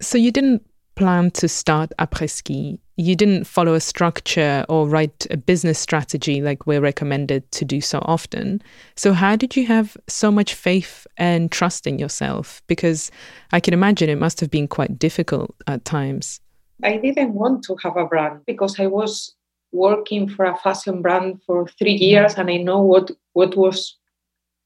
So 0.00 0.16
you 0.16 0.30
didn't 0.30 0.64
plan 0.94 1.32
to 1.32 1.48
start 1.48 1.90
après-ski. 1.98 2.78
You 2.96 3.16
didn't 3.16 3.44
follow 3.44 3.74
a 3.74 3.80
structure 3.80 4.64
or 4.68 4.88
write 4.88 5.26
a 5.30 5.36
business 5.36 5.80
strategy 5.80 6.40
like 6.40 6.64
we're 6.64 6.80
recommended 6.80 7.50
to 7.52 7.64
do 7.64 7.80
so 7.80 7.98
often. 8.04 8.62
So 8.94 9.12
how 9.12 9.34
did 9.34 9.56
you 9.56 9.66
have 9.66 9.96
so 10.06 10.30
much 10.30 10.54
faith 10.54 11.08
and 11.16 11.50
trust 11.50 11.88
in 11.88 11.98
yourself? 11.98 12.62
Because 12.68 13.10
I 13.50 13.58
can 13.58 13.74
imagine 13.74 14.08
it 14.08 14.18
must 14.18 14.38
have 14.40 14.50
been 14.50 14.68
quite 14.68 14.96
difficult 14.96 15.56
at 15.66 15.84
times. 15.84 16.40
I 16.84 16.98
didn't 16.98 17.34
want 17.34 17.64
to 17.64 17.76
have 17.82 17.96
a 17.96 18.06
brand 18.06 18.42
because 18.46 18.78
I 18.78 18.86
was 18.86 19.34
working 19.72 20.28
for 20.28 20.44
a 20.46 20.56
fashion 20.58 21.02
brand 21.02 21.40
for 21.46 21.66
three 21.78 21.94
years 21.94 22.34
and 22.34 22.50
I 22.50 22.56
know 22.56 22.80
what 22.80 23.10
what 23.32 23.56
was 23.56 23.96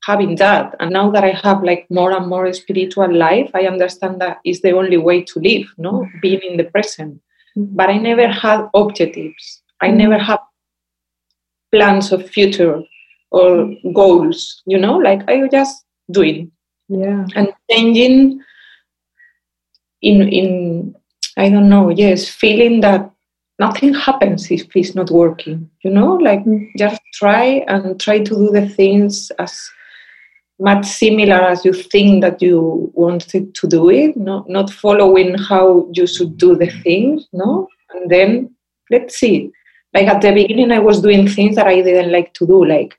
having 0.05 0.37
that. 0.37 0.75
And 0.81 0.93
now 0.93 1.11
that 1.11 1.25
I 1.25 1.31
have 1.31 1.63
like 1.63 1.87
more 1.91 2.13
and 2.13 2.27
more 2.27 2.53
spiritual 2.53 3.13
life, 3.13 3.51
I 3.55 3.67
understand 3.67 4.21
that 4.21 4.39
is 4.45 4.61
the 4.61 4.73
only 4.73 4.99
way 4.99 5.23
to 5.23 5.41
live, 5.41 5.67
no? 5.79 5.93
Mm-hmm. 5.93 6.19
Being 6.21 6.41
in 6.43 6.57
the 6.57 6.65
present. 6.65 7.21
Mm-hmm. 7.57 7.77
But 7.77 7.89
I 7.89 7.97
never 7.99 8.29
had 8.29 8.69
objectives. 8.75 9.63
I 9.81 9.89
mm-hmm. 9.89 9.97
never 9.99 10.19
had 10.19 10.39
plans 11.73 12.13
of 12.13 12.29
future 12.29 12.83
or 13.31 13.75
goals, 13.93 14.63
you 14.67 14.79
know, 14.79 14.97
like 14.97 15.29
I 15.29 15.37
was 15.37 15.51
just 15.51 15.85
doing. 16.11 16.53
Yeah. 16.89 17.27
And 17.35 17.53
changing 17.71 18.41
in 20.03 20.29
in 20.29 20.95
I 21.37 21.49
don't 21.49 21.69
know, 21.69 21.89
yes, 21.89 22.29
feeling 22.29 22.81
that 22.83 23.11
nothing 23.59 23.95
happens 23.95 24.51
if 24.51 24.75
it's 24.75 24.95
not 24.95 25.11
working 25.11 25.71
you 25.83 25.91
know? 25.91 26.15
Like 26.15 26.45
mm. 26.45 26.69
just 26.77 27.01
try 27.15 27.65
and 27.69 28.01
try 28.01 28.19
to 28.19 28.35
do 28.35 28.51
the 28.51 28.69
things 28.69 29.31
as 29.39 29.71
much 30.61 30.87
similar 30.87 31.41
as 31.43 31.65
you 31.65 31.73
think 31.73 32.23
that 32.23 32.41
you 32.41 32.91
wanted 32.95 33.55
to 33.57 33.67
do 33.67 33.91
it 33.91 34.17
no 34.17 34.45
not 34.49 34.71
following 34.71 35.37
how 35.37 35.89
you 35.93 36.07
should 36.07 36.37
do 36.39 36.57
the 36.57 36.71
things 36.83 37.27
no? 37.33 37.69
And 37.91 38.11
then 38.11 38.55
let's 38.91 39.19
see. 39.19 39.51
Like 39.93 40.09
at 40.09 40.23
the 40.23 40.33
beginning 40.33 40.73
i 40.73 40.79
was 40.79 41.01
doing 41.01 41.29
things 41.29 41.57
that 41.57 41.67
i 41.67 41.81
didn't 41.81 42.13
like 42.13 42.35
to 42.35 42.47
do 42.47 42.65
like 42.65 42.97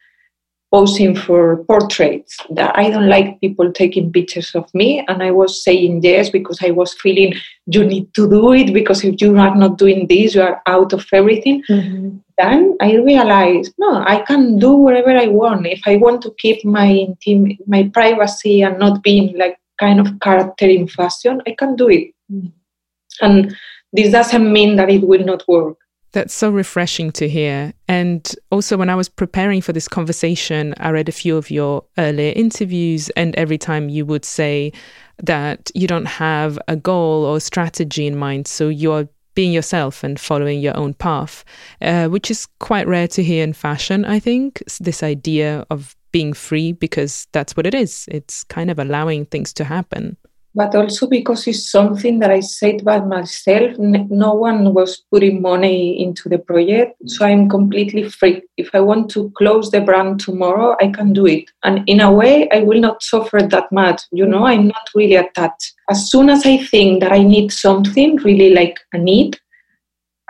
posing 0.75 1.15
for 1.15 1.41
portraits 1.71 2.37
that 2.49 2.77
i 2.77 2.89
don't 2.93 3.07
like 3.07 3.39
people 3.39 3.71
taking 3.81 4.11
pictures 4.15 4.49
of 4.59 4.73
me 4.79 4.87
and 5.07 5.23
i 5.27 5.31
was 5.31 5.63
saying 5.63 6.01
yes 6.03 6.29
because 6.37 6.59
i 6.67 6.71
was 6.79 6.93
feeling 7.03 7.33
you 7.75 7.83
need 7.91 8.07
to 8.13 8.27
do 8.33 8.51
it 8.61 8.73
because 8.77 9.03
if 9.09 9.21
you 9.21 9.29
are 9.45 9.55
not 9.55 9.77
doing 9.83 10.05
this 10.07 10.35
you 10.35 10.41
are 10.47 10.61
out 10.65 10.91
of 10.97 11.05
everything 11.19 11.63
mm-hmm. 11.69 12.09
then 12.37 12.75
i 12.87 12.89
realized 13.11 13.73
no 13.85 13.91
i 14.15 14.17
can 14.31 14.59
do 14.65 14.73
whatever 14.73 15.15
i 15.23 15.27
want 15.27 15.65
if 15.77 15.87
i 15.93 15.95
want 15.95 16.21
to 16.21 16.33
keep 16.43 16.65
my 16.65 16.87
intim- 17.05 17.57
my 17.75 17.83
privacy 17.99 18.61
and 18.61 18.77
not 18.77 19.01
being 19.01 19.31
like 19.43 19.57
kind 19.79 20.01
of 20.01 20.11
character 20.27 20.67
in 20.67 20.85
fashion 20.97 21.41
i 21.47 21.55
can 21.63 21.75
do 21.77 21.89
it 21.89 22.11
mm-hmm. 22.29 22.51
and 23.21 23.55
this 23.93 24.11
doesn't 24.11 24.51
mean 24.51 24.75
that 24.75 24.89
it 24.89 25.07
will 25.13 25.25
not 25.33 25.47
work 25.47 25.77
that's 26.15 26.33
so 26.33 26.49
refreshing 26.49 27.11
to 27.11 27.27
hear. 27.27 27.73
And 27.89 28.33
also, 28.49 28.77
when 28.77 28.89
I 28.89 28.95
was 28.95 29.09
preparing 29.09 29.61
for 29.61 29.73
this 29.73 29.89
conversation, 29.89 30.73
I 30.77 30.89
read 30.91 31.09
a 31.09 31.11
few 31.11 31.35
of 31.35 31.51
your 31.51 31.83
earlier 31.97 32.31
interviews, 32.35 33.09
and 33.11 33.35
every 33.35 33.57
time 33.57 33.89
you 33.89 34.05
would 34.05 34.23
say 34.23 34.71
that 35.21 35.69
you 35.75 35.87
don't 35.87 36.05
have 36.07 36.57
a 36.69 36.77
goal 36.77 37.25
or 37.25 37.39
strategy 37.41 38.07
in 38.07 38.15
mind. 38.15 38.47
So 38.47 38.69
you're 38.69 39.09
being 39.33 39.51
yourself 39.51 40.03
and 40.05 40.17
following 40.17 40.61
your 40.61 40.77
own 40.77 40.93
path, 40.93 41.43
uh, 41.81 42.07
which 42.07 42.31
is 42.31 42.47
quite 42.59 42.87
rare 42.87 43.09
to 43.09 43.21
hear 43.21 43.43
in 43.43 43.51
fashion, 43.51 44.05
I 44.05 44.19
think. 44.19 44.63
This 44.79 45.03
idea 45.03 45.65
of 45.69 45.95
being 46.13 46.31
free, 46.31 46.71
because 46.71 47.27
that's 47.33 47.57
what 47.57 47.67
it 47.67 47.73
is. 47.73 48.05
It's 48.09 48.45
kind 48.45 48.71
of 48.71 48.79
allowing 48.79 49.25
things 49.25 49.51
to 49.53 49.65
happen 49.65 50.15
but 50.55 50.73
also 50.73 51.05
because 51.05 51.45
it's 51.47 51.69
something 51.69 52.19
that 52.19 52.31
I 52.31 52.39
said 52.39 52.83
by 52.85 52.99
myself. 52.99 53.77
No 53.77 54.33
one 54.33 54.73
was 54.73 55.03
putting 55.11 55.41
money 55.41 56.01
into 56.01 56.29
the 56.29 56.39
project, 56.39 56.95
mm. 57.03 57.09
so 57.09 57.25
I'm 57.25 57.49
completely 57.49 58.09
free. 58.09 58.41
If 58.55 58.69
I 58.73 58.79
want 58.79 59.11
to 59.11 59.31
close 59.37 59.69
the 59.69 59.81
brand 59.81 60.21
tomorrow, 60.21 60.77
I 60.81 60.87
can 60.87 61.11
do 61.11 61.25
it. 61.25 61.51
And 61.63 61.83
in 61.87 61.99
a 61.99 62.11
way, 62.11 62.49
I 62.51 62.61
will 62.61 62.79
not 62.79 63.03
suffer 63.03 63.39
that 63.41 63.71
much. 63.71 64.01
You 64.11 64.25
know, 64.25 64.45
I'm 64.47 64.67
not 64.69 64.89
really 64.95 65.15
attached. 65.15 65.73
As 65.89 66.09
soon 66.09 66.29
as 66.29 66.45
I 66.45 66.57
think 66.57 67.01
that 67.01 67.11
I 67.11 67.21
need 67.21 67.51
something, 67.51 68.15
really 68.17 68.51
like 68.51 68.79
a 68.93 68.97
need, 68.97 69.37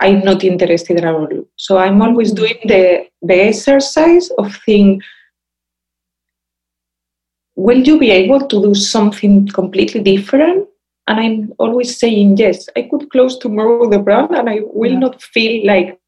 I'm 0.00 0.20
not 0.20 0.44
interested 0.44 0.98
at 0.98 1.04
all. 1.04 1.28
So 1.56 1.78
I'm 1.78 2.02
always 2.02 2.32
mm. 2.32 2.36
doing 2.36 2.58
the, 2.64 3.06
the 3.22 3.42
exercise 3.42 4.28
of 4.38 4.54
thinking, 4.66 5.02
will 7.56 7.78
you 7.78 7.98
be 7.98 8.10
able 8.10 8.46
to 8.46 8.62
do 8.62 8.74
something 8.74 9.48
completely 9.48 10.02
different? 10.02 10.68
And 11.08 11.20
I'm 11.20 11.52
always 11.58 11.98
saying, 11.98 12.36
yes, 12.36 12.68
I 12.76 12.82
could 12.82 13.10
close 13.10 13.38
tomorrow 13.38 13.88
the 13.88 13.98
brand 13.98 14.32
and 14.32 14.48
I 14.48 14.60
will 14.62 14.92
yeah. 14.92 14.98
not 14.98 15.22
feel 15.22 15.66
like 15.66 15.98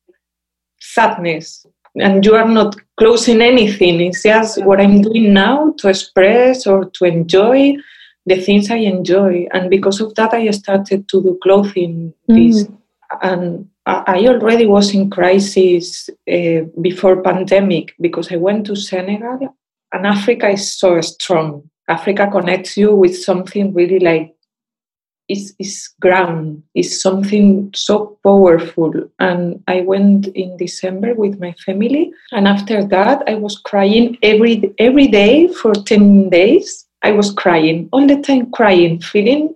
sadness. 0.80 1.66
And 1.96 2.24
you 2.24 2.34
are 2.34 2.46
not 2.48 2.76
closing 2.96 3.40
anything. 3.40 4.00
It's 4.00 4.22
just 4.22 4.62
what 4.64 4.80
I'm 4.80 5.02
doing 5.02 5.32
now 5.32 5.72
to 5.78 5.88
express 5.88 6.66
or 6.66 6.90
to 6.90 7.04
enjoy 7.04 7.76
the 8.26 8.40
things 8.40 8.70
I 8.70 8.76
enjoy. 8.76 9.48
And 9.52 9.70
because 9.70 10.00
of 10.00 10.14
that, 10.16 10.34
I 10.34 10.50
started 10.50 11.08
to 11.08 11.22
do 11.22 11.38
clothing. 11.42 12.12
Mm. 12.28 12.78
And 13.22 13.68
I 13.86 14.26
already 14.26 14.66
was 14.66 14.94
in 14.94 15.08
crisis 15.08 16.10
uh, 16.30 16.60
before 16.80 17.22
pandemic 17.22 17.94
because 18.00 18.30
I 18.30 18.36
went 18.36 18.66
to 18.66 18.76
Senegal 18.76 19.56
and 19.92 20.06
Africa 20.06 20.48
is 20.48 20.72
so 20.72 21.00
strong. 21.00 21.70
Africa 21.88 22.28
connects 22.30 22.76
you 22.76 22.94
with 22.94 23.16
something 23.16 23.72
really 23.72 23.98
like 23.98 24.34
is 25.28 25.54
is 25.58 25.90
ground 26.00 26.62
is 26.74 27.00
something 27.00 27.70
so 27.74 28.18
powerful 28.24 28.92
and 29.18 29.62
i 29.68 29.80
went 29.82 30.26
in 30.28 30.56
december 30.56 31.14
with 31.14 31.38
my 31.38 31.52
family 31.64 32.10
and 32.32 32.48
after 32.48 32.84
that 32.84 33.22
i 33.28 33.34
was 33.34 33.58
crying 33.58 34.16
every 34.22 34.74
every 34.78 35.06
day 35.06 35.48
for 35.48 35.74
10 35.74 36.30
days 36.30 36.86
i 37.02 37.12
was 37.12 37.30
crying 37.32 37.88
all 37.92 38.06
the 38.06 38.20
time 38.22 38.50
crying 38.50 39.00
feeling 39.00 39.54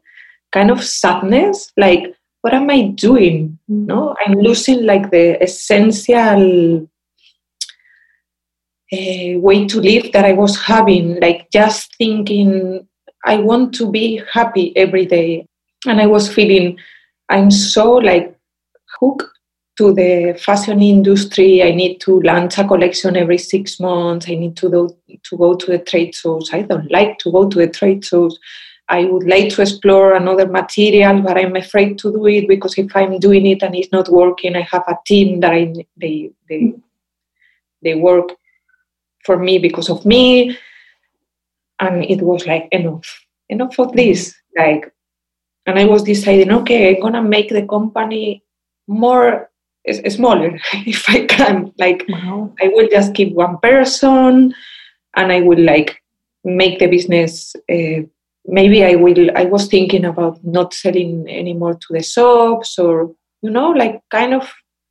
kind 0.53 0.71
of 0.71 0.85
sadness 0.85 1.73
like 1.77 2.15
what 2.43 2.53
am 2.53 2.69
i 2.69 2.83
doing 2.89 3.59
mm. 3.71 3.87
no 3.87 4.15
i'm 4.25 4.35
losing 4.35 4.85
like 4.85 5.11
the 5.11 5.43
essential 5.43 6.87
uh, 8.93 9.39
way 9.39 9.67
to 9.67 9.81
live 9.81 10.13
that 10.13 10.25
I 10.25 10.33
was 10.33 10.61
having, 10.61 11.19
like 11.21 11.51
just 11.51 11.95
thinking, 11.97 12.87
I 13.25 13.37
want 13.37 13.75
to 13.75 13.91
be 13.91 14.23
happy 14.33 14.77
every 14.77 15.07
day. 15.07 15.47
And 15.87 16.01
I 16.01 16.07
was 16.07 16.33
feeling, 16.33 16.79
I'm 17.29 17.51
so 17.51 17.93
like 17.95 18.37
hooked 19.01 19.25
to 19.79 19.95
the 19.95 20.39
fashion 20.39 20.83
industry. 20.83 21.63
I 21.63 21.71
need 21.71 22.01
to 22.03 22.21
launch 22.21 22.59
a 22.59 22.65
collection 22.67 23.17
every 23.17 23.39
six 23.39 23.81
months. 23.81 24.29
I 24.29 24.35
need 24.35 24.57
to 24.59 24.71
do, 24.71 24.97
to 25.25 25.37
go 25.37 25.55
to 25.55 25.67
the 25.67 25.79
trade 25.79 26.15
shows. 26.15 26.51
I 26.53 26.63
don't 26.63 26.91
like 26.91 27.19
to 27.21 27.33
go 27.33 27.49
to 27.49 27.59
the 27.59 27.69
trade 27.69 28.05
shows. 28.05 28.39
I 28.89 29.05
would 29.05 29.27
like 29.27 29.49
to 29.55 29.63
explore 29.63 30.13
another 30.13 30.47
material, 30.47 31.23
but 31.23 31.39
I'm 31.39 31.57
afraid 31.57 31.99
to 32.01 32.13
do 32.13 32.27
it 32.27 32.47
because 32.47 32.77
if 32.77 32.95
I'm 32.95 33.19
doing 33.19 33.47
it 33.47 33.63
and 33.63 33.75
it's 33.75 33.93
not 33.93 34.11
working, 34.11 34.55
I 34.55 34.69
have 34.71 34.85
a 34.87 34.99
team 35.07 35.41
that 35.41 35.53
I 35.53 35.73
they 35.97 36.31
they 36.49 36.75
they 37.83 37.95
work 37.95 38.33
for 39.25 39.39
me 39.39 39.59
because 39.59 39.89
of 39.89 40.05
me 40.05 40.57
and 41.81 42.05
it 42.05 42.23
was 42.23 42.47
like 42.47 42.69
enough 42.73 43.25
enough 43.49 43.79
of 43.79 43.93
this 43.93 44.35
like 44.57 44.93
and 45.67 45.79
i 45.79 45.85
was 45.85 46.03
deciding 46.03 46.51
okay 46.51 46.95
i'm 46.95 47.03
gonna 47.03 47.23
make 47.23 47.51
the 47.51 47.67
company 47.67 48.43
more 48.87 49.51
smaller 50.09 50.59
if 50.87 51.09
i 51.09 51.27
can 51.27 51.73
like 51.79 52.05
wow. 52.09 52.53
i 52.63 52.69
will 52.69 52.89
just 52.91 53.15
keep 53.15 53.33
one 53.35 53.59
person 53.59 54.55
and 55.17 55.33
i 55.33 55.41
will 55.41 55.61
like 55.61 56.01
make 56.45 56.79
the 56.79 56.87
business 56.87 57.55
uh, 57.71 58.01
maybe 58.47 58.85
i 58.85 58.95
will 58.95 59.31
i 59.37 59.45
was 59.45 59.67
thinking 59.69 60.05
about 60.05 60.43
not 60.45 60.75
selling 60.75 61.29
anymore 61.29 61.75
to 61.75 61.89
the 61.91 62.03
shops 62.03 62.79
or 62.79 63.15
you 63.43 63.51
know 63.51 63.71
like 63.71 64.01
kind 64.11 64.35
of 64.35 64.43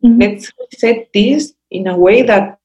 mm-hmm. 0.03 0.19
let's 0.19 0.51
set 0.77 1.09
this 1.13 1.53
in 1.69 1.88
a 1.88 1.97
way 1.97 2.21
that 2.21 2.60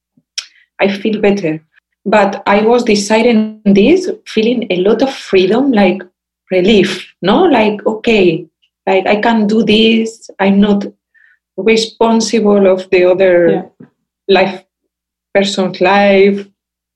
I 0.79 0.87
feel 0.87 1.21
better. 1.21 1.61
But 2.05 2.41
I 2.45 2.61
was 2.61 2.83
deciding 2.83 3.61
this, 3.65 4.09
feeling 4.25 4.67
a 4.71 4.77
lot 4.77 5.01
of 5.01 5.13
freedom, 5.13 5.71
like 5.71 6.01
relief, 6.51 7.13
no? 7.21 7.43
Like, 7.43 7.85
okay, 7.85 8.47
like 8.85 9.05
I 9.05 9.19
can 9.19 9.47
do 9.47 9.63
this. 9.63 10.29
I'm 10.39 10.61
not 10.61 10.85
responsible 11.57 12.67
of 12.67 12.89
the 12.89 13.03
other 13.03 13.49
yeah. 13.49 13.87
life 14.27 14.63
person's 15.33 15.81
life. 15.81 16.47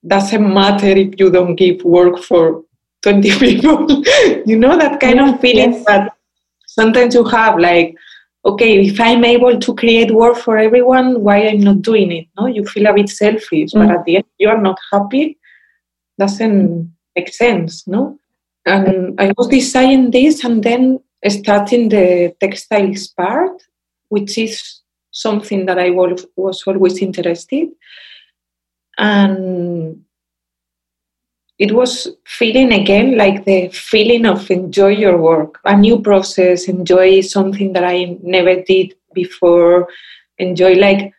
Doesn't 0.07 0.53
matter 0.53 0.87
if 0.87 1.19
you 1.19 1.29
don't 1.29 1.55
give 1.55 1.83
work 1.83 2.19
for 2.19 2.63
20 3.01 3.31
people. 3.39 3.87
you 4.45 4.57
know, 4.57 4.77
that 4.77 4.99
kind 4.99 5.17
yeah, 5.17 5.33
of 5.33 5.41
feeling 5.41 5.73
yes. 5.73 5.85
that 5.85 6.13
sometimes 6.67 7.13
you 7.15 7.23
have 7.25 7.59
like, 7.59 7.95
okay, 8.43 8.85
if 8.85 8.99
I'm 8.99 9.23
able 9.23 9.59
to 9.59 9.75
create 9.75 10.11
work 10.11 10.37
for 10.37 10.57
everyone, 10.57 11.21
why 11.21 11.47
I'm 11.47 11.61
not 11.61 11.81
doing 11.81 12.11
it? 12.11 12.27
No, 12.37 12.47
you 12.47 12.65
feel 12.65 12.87
a 12.87 12.93
bit 12.93 13.09
selfish, 13.09 13.71
mm. 13.71 13.73
but 13.73 13.91
at 13.91 14.05
the 14.05 14.17
end 14.17 14.25
you 14.37 14.49
are 14.49 14.61
not 14.61 14.79
happy. 14.91 15.37
Doesn't 16.17 16.93
make 17.15 17.33
sense, 17.33 17.87
no? 17.87 18.17
And 18.65 19.19
I 19.19 19.31
was 19.37 19.47
designing 19.47 20.11
this 20.11 20.43
and 20.43 20.63
then 20.63 20.99
starting 21.27 21.89
the 21.89 22.35
textiles 22.39 23.07
part, 23.07 23.61
which 24.09 24.37
is 24.37 24.81
something 25.11 25.65
that 25.65 25.79
I 25.79 25.89
was, 25.89 26.25
was 26.35 26.63
always 26.67 26.99
interested. 26.99 27.69
And 28.97 30.03
it 31.61 31.73
was 31.73 32.07
feeling 32.25 32.73
again 32.73 33.17
like 33.17 33.45
the 33.45 33.67
feeling 33.69 34.25
of 34.25 34.49
enjoy 34.49 34.87
your 34.87 35.15
work, 35.15 35.59
a 35.63 35.77
new 35.77 36.01
process, 36.01 36.67
enjoy 36.67 37.21
something 37.21 37.73
that 37.73 37.83
I 37.83 38.17
never 38.23 38.63
did 38.63 38.95
before, 39.13 39.87
enjoy 40.39 40.73
like 40.73 41.13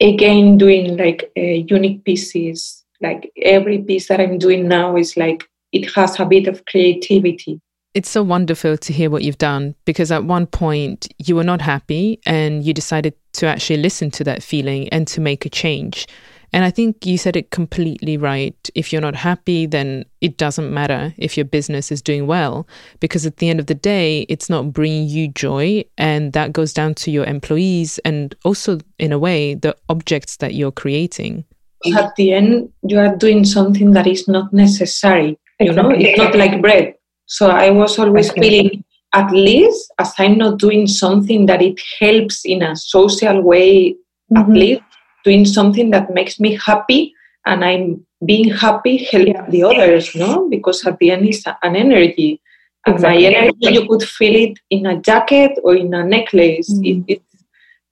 again 0.00 0.58
doing 0.58 0.96
like 0.96 1.30
uh, 1.36 1.40
unique 1.40 2.02
pieces, 2.02 2.84
like 3.00 3.30
every 3.40 3.78
piece 3.78 4.08
that 4.08 4.20
I'm 4.20 4.38
doing 4.38 4.66
now 4.66 4.96
is 4.96 5.16
like 5.16 5.48
it 5.70 5.94
has 5.94 6.18
a 6.18 6.24
bit 6.24 6.48
of 6.48 6.64
creativity. 6.64 7.60
It's 7.94 8.10
so 8.10 8.24
wonderful 8.24 8.76
to 8.76 8.92
hear 8.92 9.08
what 9.08 9.22
you've 9.22 9.38
done 9.38 9.76
because 9.84 10.10
at 10.10 10.24
one 10.24 10.46
point 10.46 11.06
you 11.18 11.36
were 11.36 11.44
not 11.44 11.60
happy 11.60 12.18
and 12.26 12.64
you 12.64 12.74
decided 12.74 13.14
to 13.34 13.46
actually 13.46 13.76
listen 13.76 14.10
to 14.12 14.24
that 14.24 14.42
feeling 14.42 14.88
and 14.88 15.06
to 15.08 15.20
make 15.20 15.46
a 15.46 15.50
change. 15.50 16.08
And 16.52 16.64
I 16.64 16.70
think 16.70 17.06
you 17.06 17.16
said 17.16 17.36
it 17.36 17.50
completely 17.50 18.16
right. 18.16 18.56
If 18.74 18.92
you're 18.92 19.02
not 19.02 19.14
happy, 19.14 19.66
then 19.66 20.04
it 20.20 20.36
doesn't 20.36 20.72
matter 20.72 21.14
if 21.16 21.36
your 21.36 21.46
business 21.46 21.90
is 21.90 22.02
doing 22.02 22.26
well, 22.26 22.66
because 23.00 23.24
at 23.24 23.38
the 23.38 23.48
end 23.48 23.58
of 23.58 23.66
the 23.66 23.74
day, 23.74 24.26
it's 24.28 24.50
not 24.50 24.72
bringing 24.72 25.08
you 25.08 25.28
joy. 25.28 25.84
And 25.96 26.32
that 26.34 26.52
goes 26.52 26.72
down 26.72 26.94
to 26.96 27.10
your 27.10 27.24
employees 27.24 27.98
and 28.04 28.34
also, 28.44 28.78
in 28.98 29.12
a 29.12 29.18
way, 29.18 29.54
the 29.54 29.76
objects 29.88 30.36
that 30.38 30.54
you're 30.54 30.72
creating. 30.72 31.44
At 31.96 32.14
the 32.16 32.32
end, 32.32 32.70
you 32.82 32.98
are 32.98 33.16
doing 33.16 33.44
something 33.44 33.92
that 33.92 34.06
is 34.06 34.28
not 34.28 34.52
necessary. 34.52 35.38
You 35.58 35.72
know, 35.72 35.90
it's 35.90 36.18
not 36.18 36.34
like 36.42 36.60
bread. 36.60 36.94
So 37.26 37.48
I 37.48 37.70
was 37.70 37.98
always 37.98 38.30
feeling 38.30 38.84
at 39.14 39.30
least 39.30 39.92
as 39.98 40.12
I'm 40.18 40.38
not 40.38 40.58
doing 40.58 40.86
something 40.86 41.46
that 41.46 41.62
it 41.62 41.80
helps 42.00 42.44
in 42.44 42.62
a 42.62 42.76
social 42.76 43.42
way, 43.42 43.92
mm-hmm. 43.92 44.36
at 44.36 44.48
least 44.48 44.82
doing 45.24 45.44
something 45.44 45.90
that 45.90 46.12
makes 46.12 46.38
me 46.40 46.56
happy 46.56 47.14
and 47.46 47.64
I'm 47.64 48.06
being 48.24 48.50
happy 48.50 48.98
help 48.98 49.26
yes. 49.26 49.50
the 49.50 49.64
others, 49.64 50.14
no? 50.14 50.48
Because 50.48 50.84
at 50.86 50.98
the 50.98 51.10
end 51.10 51.28
it's 51.28 51.44
an 51.46 51.76
energy. 51.76 52.40
And 52.86 52.96
exactly. 52.96 53.22
my 53.22 53.36
energy 53.36 53.56
you 53.60 53.88
could 53.88 54.02
feel 54.02 54.50
it 54.50 54.58
in 54.70 54.86
a 54.86 55.00
jacket 55.00 55.58
or 55.62 55.74
in 55.74 55.94
a 55.94 56.04
necklace. 56.04 56.72
Mm. 56.72 57.04
It, 57.08 57.14
it, 57.14 57.22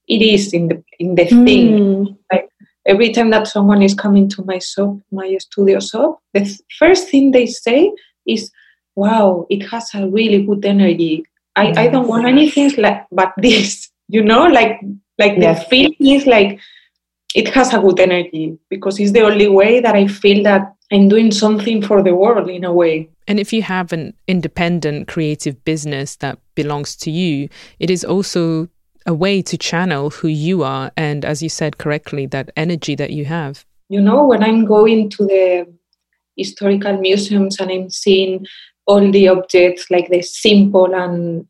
it 0.09 0.23
is 0.23 0.53
in 0.53 0.69
the 0.69 0.83
in 0.99 1.15
the 1.15 1.27
mm. 1.27 1.45
thing. 1.45 2.19
Like 2.33 2.49
every 2.87 3.13
time 3.13 3.31
that 3.31 3.47
someone 3.47 3.83
is 3.83 3.95
coming 3.95 4.29
to 4.31 4.45
my 4.45 4.59
shop, 4.59 4.97
my 5.13 5.37
studio 5.39 5.81
shop, 5.81 6.21
the 6.35 6.41
th- 6.41 6.61
first 6.79 7.09
thing 7.09 7.31
they 7.31 7.47
say 7.47 7.93
is, 8.27 8.51
Wow, 8.97 9.47
it 9.49 9.63
has 9.71 9.91
a 9.95 10.09
really 10.09 10.45
good 10.45 10.65
energy. 10.65 11.25
I, 11.57 11.69
yes. 11.69 11.77
I 11.79 11.89
don't 11.89 12.09
want 12.09 12.27
anything 12.27 12.73
like 12.77 13.07
but 13.11 13.33
this, 13.37 13.91
you 14.09 14.23
know, 14.23 14.45
like 14.47 14.81
like 15.19 15.35
yes. 15.37 15.63
the 15.63 15.71
feeling 15.71 15.97
is 16.01 16.27
like 16.27 16.61
it 17.35 17.49
has 17.49 17.73
a 17.73 17.79
good 17.79 18.01
energy 18.01 18.59
because 18.69 18.99
it's 18.99 19.13
the 19.13 19.23
only 19.23 19.49
way 19.49 19.81
that 19.81 19.95
I 19.95 20.07
feel 20.07 20.43
that 20.45 20.75
I'm 20.93 21.09
doing 21.09 21.31
something 21.31 21.83
for 21.83 22.03
the 22.03 22.15
world 22.15 22.49
in 22.49 22.65
a 22.65 22.73
way. 22.73 23.09
And 23.29 23.39
if 23.39 23.53
you 23.53 23.63
have 23.63 23.93
an 23.93 24.15
independent 24.27 25.07
creative 25.07 25.65
business 25.65 26.17
that 26.17 26.39
belongs 26.57 26.97
to 26.97 27.11
you, 27.11 27.49
it 27.79 27.91
is 27.91 28.05
also 28.05 28.69
a 29.07 29.15
way 29.15 29.41
to 29.43 29.57
channel 29.57 30.11
who 30.11 30.29
you 30.29 30.63
are 30.63 30.91
and, 30.97 31.25
as 31.25 31.43
you 31.43 31.49
said 31.49 31.79
correctly, 31.79 32.27
that 32.27 32.51
energy 32.57 32.95
that 32.97 33.11
you 33.11 33.25
have. 33.27 33.65
You 33.89 34.01
know, 34.01 34.27
when 34.27 34.43
I'm 34.43 34.65
going 34.65 35.11
to 35.11 35.27
the 35.27 35.73
historical 36.37 36.99
museums 36.99 37.61
and 37.61 37.71
I'm 37.71 37.91
seeing 37.91 38.47
all 38.87 39.11
the 39.11 39.29
objects, 39.29 39.91
like 39.91 40.09
the 40.09 40.23
simple 40.23 40.93
and 40.95 41.47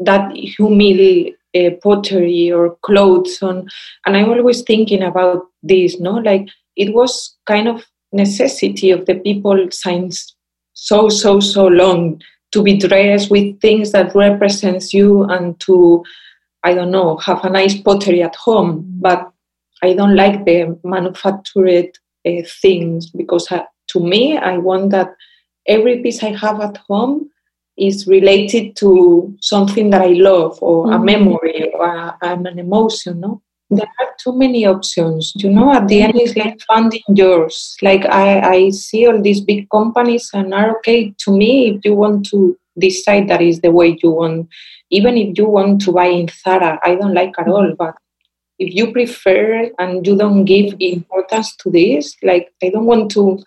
that 0.00 0.32
humility 0.34 1.36
uh, 1.56 1.70
pottery 1.82 2.50
or 2.52 2.76
clothes 2.82 3.42
on 3.42 3.68
and 4.04 4.16
i'm 4.16 4.28
always 4.28 4.62
thinking 4.62 5.02
about 5.02 5.42
this 5.62 5.98
no? 6.00 6.12
Like 6.12 6.48
it 6.76 6.94
was 6.94 7.36
kind 7.46 7.68
of 7.68 7.84
necessity 8.12 8.90
of 8.90 9.06
the 9.06 9.16
people 9.16 9.68
since 9.70 10.34
so 10.74 11.08
so 11.08 11.40
so 11.40 11.66
long 11.66 12.20
to 12.52 12.62
be 12.62 12.76
dressed 12.76 13.30
with 13.30 13.60
things 13.60 13.92
that 13.92 14.14
represents 14.14 14.94
you 14.94 15.24
and 15.24 15.58
to 15.60 16.04
i 16.62 16.74
don't 16.74 16.90
know 16.90 17.16
have 17.18 17.44
a 17.44 17.50
nice 17.50 17.80
pottery 17.80 18.22
at 18.22 18.36
home. 18.36 18.84
But 19.00 19.30
i 19.82 19.92
don't 19.94 20.16
like 20.16 20.44
the 20.44 20.78
manufactured 20.84 21.90
uh, 22.26 22.42
things 22.62 23.10
because 23.10 23.50
uh, 23.50 23.64
to 23.88 24.00
me 24.00 24.38
i 24.38 24.56
want 24.58 24.90
that 24.90 25.10
every 25.66 26.02
piece 26.02 26.22
i 26.22 26.30
have 26.30 26.60
at 26.60 26.76
home 26.88 27.30
is 27.78 28.06
related 28.06 28.74
to 28.76 29.36
something 29.40 29.90
that 29.90 30.02
I 30.02 30.14
love 30.14 30.58
or 30.62 30.86
mm-hmm. 30.86 30.94
a 30.94 31.04
memory 31.04 31.70
or 31.74 31.86
a, 31.86 32.18
an 32.22 32.58
emotion. 32.58 33.20
No? 33.20 33.42
There 33.68 33.86
are 34.00 34.14
too 34.22 34.36
many 34.36 34.64
options. 34.64 35.32
You 35.36 35.50
know, 35.50 35.72
at 35.72 35.88
the 35.88 36.02
end, 36.02 36.14
it's 36.16 36.36
like 36.36 36.60
finding 36.66 37.02
yours. 37.08 37.76
Like 37.82 38.06
I, 38.06 38.40
I 38.40 38.70
see 38.70 39.06
all 39.06 39.20
these 39.20 39.40
big 39.40 39.68
companies 39.70 40.30
and 40.32 40.54
are 40.54 40.76
okay 40.78 41.14
to 41.18 41.36
me 41.36 41.74
if 41.74 41.84
you 41.84 41.94
want 41.94 42.26
to 42.26 42.56
decide 42.78 43.28
that 43.28 43.42
is 43.42 43.60
the 43.60 43.72
way 43.72 43.98
you 44.02 44.10
want. 44.10 44.48
Even 44.90 45.16
if 45.16 45.36
you 45.36 45.46
want 45.46 45.80
to 45.82 45.92
buy 45.92 46.06
in 46.06 46.28
Zara, 46.28 46.78
I 46.84 46.94
don't 46.94 47.14
like 47.14 47.34
at 47.38 47.48
all. 47.48 47.74
But 47.76 47.94
if 48.58 48.74
you 48.74 48.92
prefer 48.92 49.68
and 49.78 50.06
you 50.06 50.16
don't 50.16 50.44
give 50.44 50.74
importance 50.78 51.54
to 51.56 51.70
this, 51.70 52.14
like 52.22 52.52
I 52.62 52.70
don't 52.70 52.86
want 52.86 53.10
to 53.12 53.42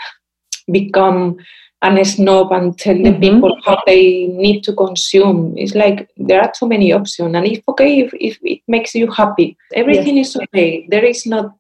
become 0.72 1.38
and 1.82 2.06
snob 2.06 2.52
and 2.52 2.78
tell 2.78 2.96
the 2.96 3.12
mm-hmm. 3.12 3.22
people 3.22 3.58
how 3.64 3.82
they 3.86 4.28
need 4.28 4.64
to 4.64 4.74
consume. 4.74 5.54
It's 5.58 5.76
like 5.76 6.10
there 6.18 6.42
are 6.42 6.52
too 6.52 6.68
many 6.68 6.92
options, 6.92 7.36
and 7.36 7.46
it's 7.46 7.66
okay 7.68 8.02
if, 8.02 8.14
if 8.14 8.38
it 8.44 8.62
makes 8.68 8.94
you 8.96 9.10
happy. 9.10 9.58
Everything 9.74 10.18
yes. 10.18 10.30
is 10.30 10.36
okay. 10.38 10.88
There 10.90 11.06
is 11.06 11.26
not 11.26 11.56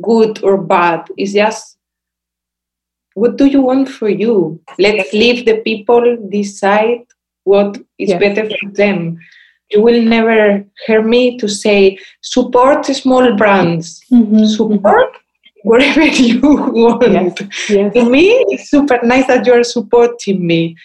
good 0.00 0.42
or 0.44 0.58
bad. 0.58 1.08
It's 1.16 1.32
just 1.32 1.76
what 3.14 3.36
do 3.36 3.46
you 3.46 3.62
want 3.62 3.88
for 3.88 4.10
you? 4.10 4.60
Let's 4.78 5.12
leave 5.12 5.46
the 5.46 5.62
people 5.62 6.18
decide 6.30 7.06
what 7.44 7.76
is 7.98 8.10
yes. 8.10 8.20
better 8.20 8.48
for 8.48 8.70
them. 8.72 9.18
You 9.70 9.80
will 9.82 10.02
never 10.02 10.64
hear 10.86 11.02
me 11.02 11.38
to 11.38 11.48
say 11.48 11.98
support 12.20 12.84
small 12.86 13.34
brands. 13.36 14.04
Mm-hmm. 14.12 14.44
Support 14.44 15.16
wherever 15.66 16.06
you 16.28 16.40
want. 16.40 17.12
Yes, 17.12 17.68
yes. 17.68 17.94
To 17.94 18.08
me, 18.08 18.28
it's 18.48 18.70
super 18.70 19.00
nice 19.02 19.26
that 19.26 19.44
you're 19.44 19.64
supporting 19.64 20.46
me. 20.46 20.76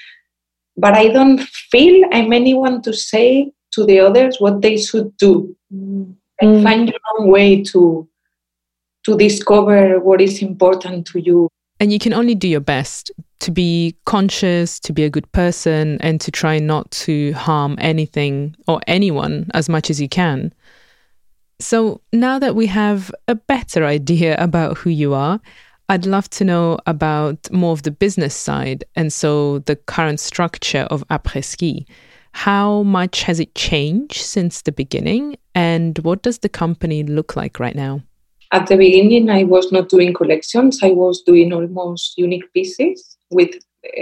But 0.75 0.95
I 0.95 1.09
don't 1.09 1.39
feel 1.71 2.03
I'm 2.11 2.33
anyone 2.33 2.81
to 2.83 2.93
say 2.93 3.51
to 3.73 3.85
the 3.85 3.99
others 3.99 4.37
what 4.39 4.61
they 4.61 4.77
should 4.77 5.15
do. 5.17 5.55
Mm. 5.73 6.15
find 6.63 6.89
your 6.89 6.99
own 7.13 7.29
way 7.29 7.61
to 7.71 8.07
to 9.05 9.17
discover 9.17 9.99
what 9.99 10.21
is 10.21 10.41
important 10.41 11.07
to 11.07 11.19
you. 11.19 11.47
And 11.79 11.93
you 11.93 11.99
can 11.99 12.13
only 12.13 12.35
do 12.35 12.47
your 12.47 12.59
best 12.59 13.11
to 13.39 13.51
be 13.51 13.95
conscious, 14.05 14.79
to 14.79 14.93
be 14.93 15.03
a 15.03 15.09
good 15.09 15.31
person, 15.31 15.97
and 16.01 16.21
to 16.21 16.31
try 16.31 16.59
not 16.59 16.89
to 17.05 17.31
harm 17.33 17.75
anything 17.79 18.55
or 18.67 18.79
anyone 18.87 19.49
as 19.53 19.69
much 19.69 19.89
as 19.89 19.99
you 19.99 20.09
can. 20.09 20.53
So 21.61 22.01
now 22.11 22.39
that 22.39 22.55
we 22.55 22.65
have 22.67 23.11
a 23.27 23.35
better 23.35 23.85
idea 23.85 24.35
about 24.37 24.77
who 24.79 24.89
you 24.89 25.13
are, 25.13 25.39
I'd 25.89 26.05
love 26.05 26.29
to 26.31 26.43
know 26.43 26.79
about 26.87 27.51
more 27.51 27.73
of 27.73 27.83
the 27.83 27.91
business 27.91 28.35
side 28.35 28.83
and 28.95 29.13
so 29.13 29.59
the 29.59 29.75
current 29.75 30.19
structure 30.19 30.87
of 30.89 31.07
Après 31.09 31.43
Ski. 31.43 31.85
How 32.31 32.83
much 32.83 33.23
has 33.23 33.39
it 33.39 33.53
changed 33.55 34.21
since 34.21 34.61
the 34.61 34.71
beginning 34.71 35.35
and 35.53 35.99
what 35.99 36.23
does 36.23 36.39
the 36.39 36.49
company 36.49 37.03
look 37.03 37.35
like 37.35 37.59
right 37.59 37.75
now? 37.75 38.01
At 38.53 38.67
the 38.67 38.77
beginning, 38.77 39.29
I 39.29 39.43
was 39.43 39.71
not 39.71 39.89
doing 39.89 40.13
collections, 40.13 40.79
I 40.81 40.91
was 40.91 41.21
doing 41.21 41.53
almost 41.53 42.17
unique 42.17 42.51
pieces 42.53 43.17
with 43.29 43.51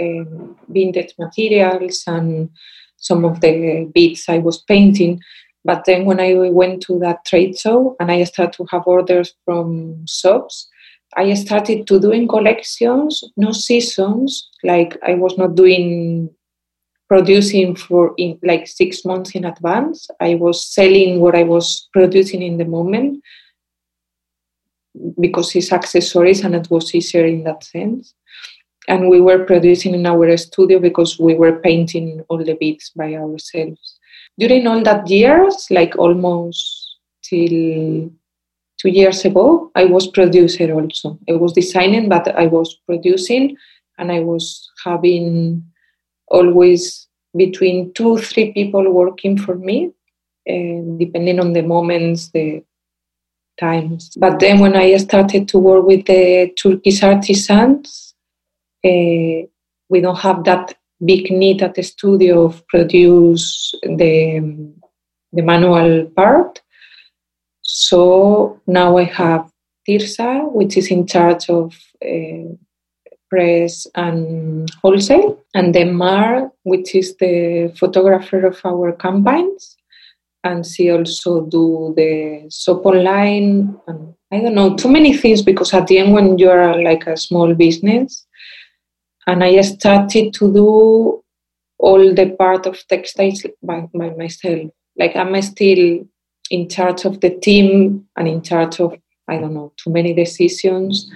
um, 0.00 0.56
vintage 0.68 1.14
materials 1.18 2.04
and 2.06 2.50
some 2.96 3.24
of 3.24 3.40
the 3.40 3.90
beads 3.92 4.24
I 4.28 4.38
was 4.38 4.62
painting. 4.62 5.20
But 5.64 5.84
then 5.84 6.06
when 6.06 6.20
I 6.20 6.34
went 6.50 6.82
to 6.84 6.98
that 7.00 7.24
trade 7.24 7.58
show 7.58 7.96
and 8.00 8.10
I 8.10 8.24
started 8.24 8.54
to 8.54 8.66
have 8.70 8.86
orders 8.86 9.34
from 9.44 10.06
shops, 10.06 10.68
I 11.16 11.34
started 11.34 11.86
to 11.88 12.00
doing 12.00 12.28
collections, 12.28 13.22
no 13.36 13.52
seasons. 13.52 14.48
Like 14.62 14.96
I 15.06 15.14
was 15.14 15.36
not 15.36 15.54
doing 15.54 16.30
producing 17.08 17.74
for 17.74 18.14
in 18.16 18.38
like 18.42 18.68
six 18.68 19.04
months 19.04 19.34
in 19.34 19.44
advance. 19.44 20.08
I 20.20 20.36
was 20.36 20.64
selling 20.64 21.20
what 21.20 21.34
I 21.34 21.42
was 21.42 21.88
producing 21.92 22.40
in 22.40 22.56
the 22.56 22.64
moment 22.64 23.22
because 25.20 25.54
it's 25.56 25.72
accessories 25.72 26.42
and 26.44 26.54
it 26.54 26.70
was 26.70 26.94
easier 26.94 27.26
in 27.26 27.44
that 27.44 27.64
sense. 27.64 28.14
And 28.88 29.08
we 29.08 29.20
were 29.20 29.44
producing 29.44 29.94
in 29.94 30.06
our 30.06 30.36
studio 30.36 30.78
because 30.78 31.18
we 31.18 31.34
were 31.34 31.60
painting 31.60 32.24
all 32.28 32.42
the 32.42 32.54
beads 32.54 32.90
by 32.96 33.14
ourselves 33.14 33.99
during 34.40 34.66
all 34.66 34.82
that 34.82 35.06
years, 35.08 35.66
like 35.70 35.96
almost 35.96 36.96
till 37.22 38.10
two 38.80 38.88
years 38.88 39.24
ago, 39.26 39.70
I 39.74 39.84
was 39.84 40.08
producer 40.08 40.72
also. 40.72 41.18
I 41.28 41.32
was 41.32 41.52
designing, 41.52 42.08
but 42.08 42.26
I 42.34 42.46
was 42.46 42.74
producing, 42.86 43.56
and 43.98 44.10
I 44.10 44.20
was 44.20 44.70
having 44.82 45.62
always 46.28 47.06
between 47.36 47.92
two, 47.92 48.18
three 48.18 48.52
people 48.52 48.90
working 48.90 49.36
for 49.36 49.54
me, 49.54 49.92
uh, 50.48 50.80
depending 50.96 51.38
on 51.38 51.52
the 51.52 51.62
moments, 51.62 52.30
the 52.30 52.64
times. 53.58 54.10
But 54.16 54.40
then 54.40 54.58
when 54.58 54.74
I 54.74 54.96
started 54.96 55.48
to 55.48 55.58
work 55.58 55.84
with 55.84 56.06
the 56.06 56.50
Turkish 56.56 57.02
artisans, 57.02 58.14
uh, 58.84 59.44
we 59.90 60.00
don't 60.00 60.18
have 60.18 60.44
that 60.44 60.74
big 61.04 61.30
need 61.30 61.62
at 61.62 61.74
the 61.74 61.82
studio 61.82 62.44
of 62.44 62.66
produce 62.68 63.74
the, 63.82 64.40
the 65.32 65.42
manual 65.42 66.06
part. 66.16 66.60
So 67.62 68.60
now 68.66 68.98
I 68.98 69.04
have 69.04 69.50
Tirsa, 69.88 70.52
which 70.52 70.76
is 70.76 70.88
in 70.88 71.06
charge 71.06 71.48
of 71.48 71.74
uh, 72.04 72.54
press 73.30 73.86
and 73.94 74.70
wholesale, 74.82 75.38
and 75.54 75.74
then 75.74 75.94
Mar, 75.94 76.50
which 76.64 76.94
is 76.94 77.16
the 77.16 77.72
photographer 77.78 78.44
of 78.46 78.60
our 78.64 78.92
campaigns, 78.92 79.76
and 80.42 80.66
she 80.66 80.90
also 80.90 81.42
do 81.46 81.94
the 81.96 82.48
shop 82.50 82.84
online 82.84 83.78
and 83.86 84.14
I 84.32 84.38
don't 84.40 84.54
know 84.54 84.76
too 84.76 84.88
many 84.88 85.16
things 85.16 85.42
because 85.42 85.74
at 85.74 85.88
the 85.88 85.98
end 85.98 86.12
when 86.12 86.38
you 86.38 86.50
are 86.50 86.80
like 86.80 87.06
a 87.06 87.16
small 87.16 87.52
business, 87.54 88.26
and 89.26 89.44
I 89.44 89.60
started 89.60 90.34
to 90.34 90.52
do 90.52 91.22
all 91.78 92.14
the 92.14 92.36
part 92.38 92.66
of 92.66 92.86
textiles 92.88 93.44
by, 93.62 93.88
by 93.94 94.10
myself. 94.10 94.70
Like 94.98 95.16
I'm 95.16 95.40
still 95.42 96.06
in 96.50 96.68
charge 96.68 97.04
of 97.04 97.20
the 97.20 97.30
team 97.30 98.06
and 98.16 98.28
in 98.28 98.42
charge 98.42 98.80
of 98.80 98.94
I 99.28 99.38
don't 99.38 99.54
know 99.54 99.72
too 99.76 99.90
many 99.90 100.12
decisions 100.12 101.10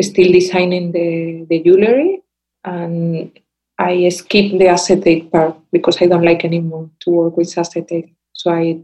still 0.00 0.32
designing 0.32 0.92
the, 0.92 1.46
the 1.48 1.62
jewelry 1.62 2.20
and 2.64 3.38
I 3.78 4.08
skip 4.08 4.58
the 4.58 4.68
acetate 4.68 5.30
part 5.30 5.56
because 5.72 6.00
I 6.00 6.06
don't 6.06 6.24
like 6.24 6.44
anymore 6.44 6.90
to 7.00 7.10
work 7.10 7.36
with 7.36 7.56
acetate. 7.58 8.14
So 8.32 8.50
I 8.50 8.80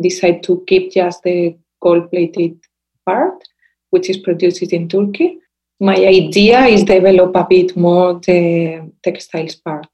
decide 0.00 0.42
to 0.44 0.64
keep 0.66 0.92
just 0.92 1.22
the 1.22 1.56
gold 1.80 2.10
plated 2.10 2.58
part, 3.06 3.42
which 3.90 4.10
is 4.10 4.18
produced 4.18 4.62
in 4.72 4.88
Turkey. 4.88 5.38
My 5.82 5.96
idea 5.96 6.64
is 6.66 6.84
develop 6.84 7.34
a 7.34 7.44
bit 7.44 7.76
more 7.76 8.14
the 8.14 8.88
textiles 9.02 9.56
part. 9.56 9.88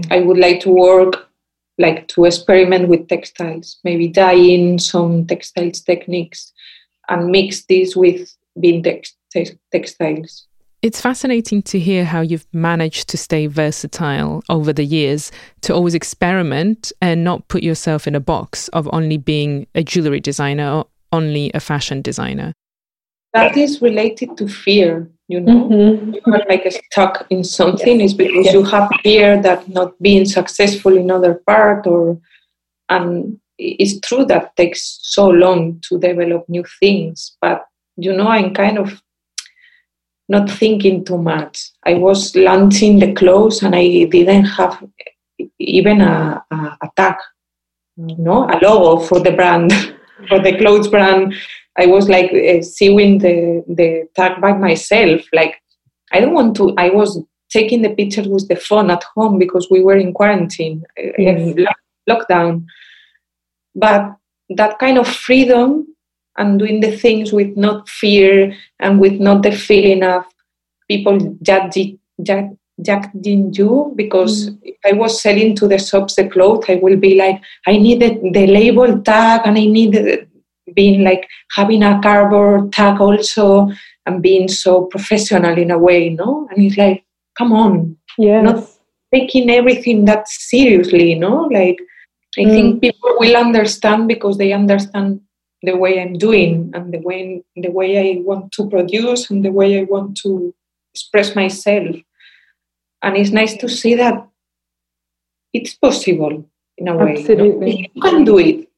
Mm-hmm. 0.00 0.10
I 0.10 0.20
would 0.20 0.38
like 0.38 0.60
to 0.60 0.70
work 0.70 1.28
like 1.78 2.08
to 2.08 2.24
experiment 2.24 2.88
with 2.88 3.08
textiles, 3.08 3.78
maybe 3.84 4.08
dyeing 4.08 4.78
some 4.78 5.26
textiles 5.26 5.80
techniques 5.80 6.52
and 7.10 7.30
mix 7.30 7.66
this 7.66 7.94
with 7.94 8.34
vintage 8.56 9.12
textiles. 9.70 10.46
It's 10.80 11.00
fascinating 11.00 11.60
to 11.64 11.78
hear 11.78 12.06
how 12.06 12.22
you've 12.22 12.46
managed 12.54 13.08
to 13.10 13.18
stay 13.18 13.48
versatile 13.48 14.42
over 14.48 14.72
the 14.72 14.84
years, 14.84 15.30
to 15.60 15.74
always 15.74 15.94
experiment 15.94 16.90
and 17.02 17.22
not 17.22 17.48
put 17.48 17.62
yourself 17.62 18.06
in 18.06 18.14
a 18.14 18.20
box 18.20 18.68
of 18.68 18.88
only 18.94 19.18
being 19.18 19.66
a 19.74 19.82
jewelry 19.82 20.20
designer 20.20 20.70
or 20.70 20.86
only 21.12 21.50
a 21.52 21.60
fashion 21.60 22.00
designer. 22.00 22.54
That 23.32 23.56
is 23.56 23.80
related 23.80 24.36
to 24.36 24.48
fear, 24.48 25.10
you 25.28 25.40
know. 25.40 25.68
Mm-hmm. 25.68 26.12
You 26.14 26.34
are 26.34 26.44
like 26.48 26.70
stuck 26.70 27.26
in 27.30 27.44
something 27.44 28.00
yes. 28.00 28.10
is 28.10 28.14
because 28.14 28.46
yes. 28.46 28.54
you 28.54 28.62
have 28.64 28.90
fear 29.02 29.40
that 29.42 29.68
not 29.68 30.00
being 30.02 30.26
successful 30.26 30.96
in 30.96 31.10
other 31.10 31.40
part 31.46 31.86
or 31.86 32.20
and 32.88 33.38
it's 33.58 34.00
true 34.00 34.24
that 34.26 34.54
takes 34.56 34.98
so 35.02 35.28
long 35.28 35.80
to 35.88 35.98
develop 35.98 36.48
new 36.48 36.64
things, 36.80 37.36
but 37.40 37.64
you 37.96 38.12
know, 38.12 38.28
I'm 38.28 38.54
kind 38.54 38.78
of 38.78 39.02
not 40.28 40.50
thinking 40.50 41.04
too 41.04 41.18
much. 41.18 41.70
I 41.84 41.94
was 41.94 42.34
launching 42.34 42.98
the 42.98 43.12
clothes 43.12 43.62
and 43.62 43.74
I 43.74 44.04
didn't 44.04 44.44
have 44.44 44.82
even 45.58 46.00
a, 46.00 46.42
a, 46.50 46.56
a 46.56 46.90
tag, 46.96 47.16
you 47.96 48.16
know, 48.18 48.48
a 48.48 48.56
logo 48.62 49.04
for 49.04 49.20
the 49.20 49.32
brand, 49.32 49.72
for 50.28 50.38
the 50.38 50.56
clothes 50.56 50.88
brand. 50.88 51.34
I 51.78 51.86
was 51.86 52.08
like 52.08 52.30
uh, 52.32 52.62
sewing 52.62 53.18
the, 53.18 53.64
the 53.66 54.08
tag 54.14 54.40
by 54.40 54.52
myself. 54.52 55.22
Like, 55.32 55.60
I 56.12 56.20
don't 56.20 56.34
want 56.34 56.56
to, 56.56 56.74
I 56.76 56.90
was 56.90 57.22
taking 57.50 57.82
the 57.82 57.94
pictures 57.94 58.28
with 58.28 58.48
the 58.48 58.56
phone 58.56 58.90
at 58.90 59.04
home 59.14 59.38
because 59.38 59.68
we 59.70 59.82
were 59.82 59.96
in 59.96 60.12
quarantine, 60.12 60.84
uh, 60.98 61.12
yes. 61.18 61.40
in 61.40 61.66
lockdown. 62.08 62.66
But 63.74 64.16
that 64.50 64.78
kind 64.78 64.98
of 64.98 65.08
freedom 65.08 65.86
and 66.36 66.58
doing 66.58 66.80
the 66.80 66.96
things 66.96 67.32
with 67.32 67.56
not 67.56 67.88
fear 67.88 68.54
and 68.80 69.00
with 69.00 69.14
not 69.14 69.42
the 69.42 69.52
feeling 69.52 70.02
of 70.02 70.24
people 70.88 71.36
judging, 71.42 71.98
judging 72.80 73.52
you 73.52 73.92
because 73.96 74.50
mm. 74.50 74.58
if 74.62 74.76
I 74.84 74.92
was 74.92 75.20
selling 75.20 75.54
to 75.56 75.68
the 75.68 75.78
shops 75.78 76.16
the 76.16 76.28
clothes, 76.28 76.64
I 76.68 76.76
will 76.76 76.96
be 76.96 77.14
like, 77.16 77.40
I 77.66 77.76
need 77.76 78.00
the, 78.00 78.30
the 78.32 78.46
label 78.46 79.00
tag 79.02 79.42
and 79.44 79.56
I 79.58 79.66
need 79.66 79.92
the, 79.92 80.26
being 80.74 81.02
like 81.02 81.28
having 81.52 81.82
a 81.82 82.00
cardboard 82.02 82.72
tag 82.72 83.00
also 83.00 83.70
and 84.06 84.22
being 84.22 84.48
so 84.48 84.86
professional 84.86 85.56
in 85.56 85.70
a 85.70 85.78
way, 85.78 86.08
no? 86.08 86.48
And 86.50 86.64
it's 86.64 86.76
like, 86.76 87.04
come 87.36 87.52
on, 87.52 87.96
yeah, 88.18 88.40
not 88.40 88.68
taking 89.12 89.50
everything 89.50 90.04
that 90.06 90.28
seriously, 90.28 91.14
no? 91.14 91.48
Like 91.52 91.78
I 92.38 92.42
mm. 92.42 92.50
think 92.50 92.80
people 92.80 93.16
will 93.18 93.36
understand 93.36 94.08
because 94.08 94.38
they 94.38 94.52
understand 94.52 95.20
the 95.62 95.76
way 95.76 96.00
I'm 96.00 96.14
doing 96.14 96.72
and 96.74 96.92
the 96.92 96.98
way 96.98 97.42
the 97.54 97.70
way 97.70 97.98
I 97.98 98.20
want 98.22 98.52
to 98.52 98.68
produce 98.68 99.30
and 99.30 99.44
the 99.44 99.52
way 99.52 99.78
I 99.78 99.84
want 99.84 100.16
to 100.18 100.54
express 100.92 101.36
myself. 101.36 101.96
And 103.02 103.16
it's 103.16 103.30
nice 103.30 103.56
to 103.58 103.68
see 103.68 103.94
that 103.96 104.28
it's 105.52 105.74
possible 105.74 106.48
in 106.78 106.88
a 106.88 106.96
way. 106.96 107.16
Absolutely. 107.18 107.90
You 107.94 108.02
can 108.02 108.24
do 108.24 108.38
it. 108.38 108.68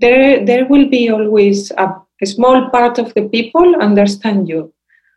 There 0.00 0.44
there 0.44 0.66
will 0.66 0.88
be 0.88 1.10
always 1.10 1.70
a, 1.72 1.94
a 2.22 2.26
small 2.26 2.70
part 2.70 2.98
of 2.98 3.12
the 3.14 3.28
people 3.28 3.74
understand 3.80 4.48
you. 4.48 4.72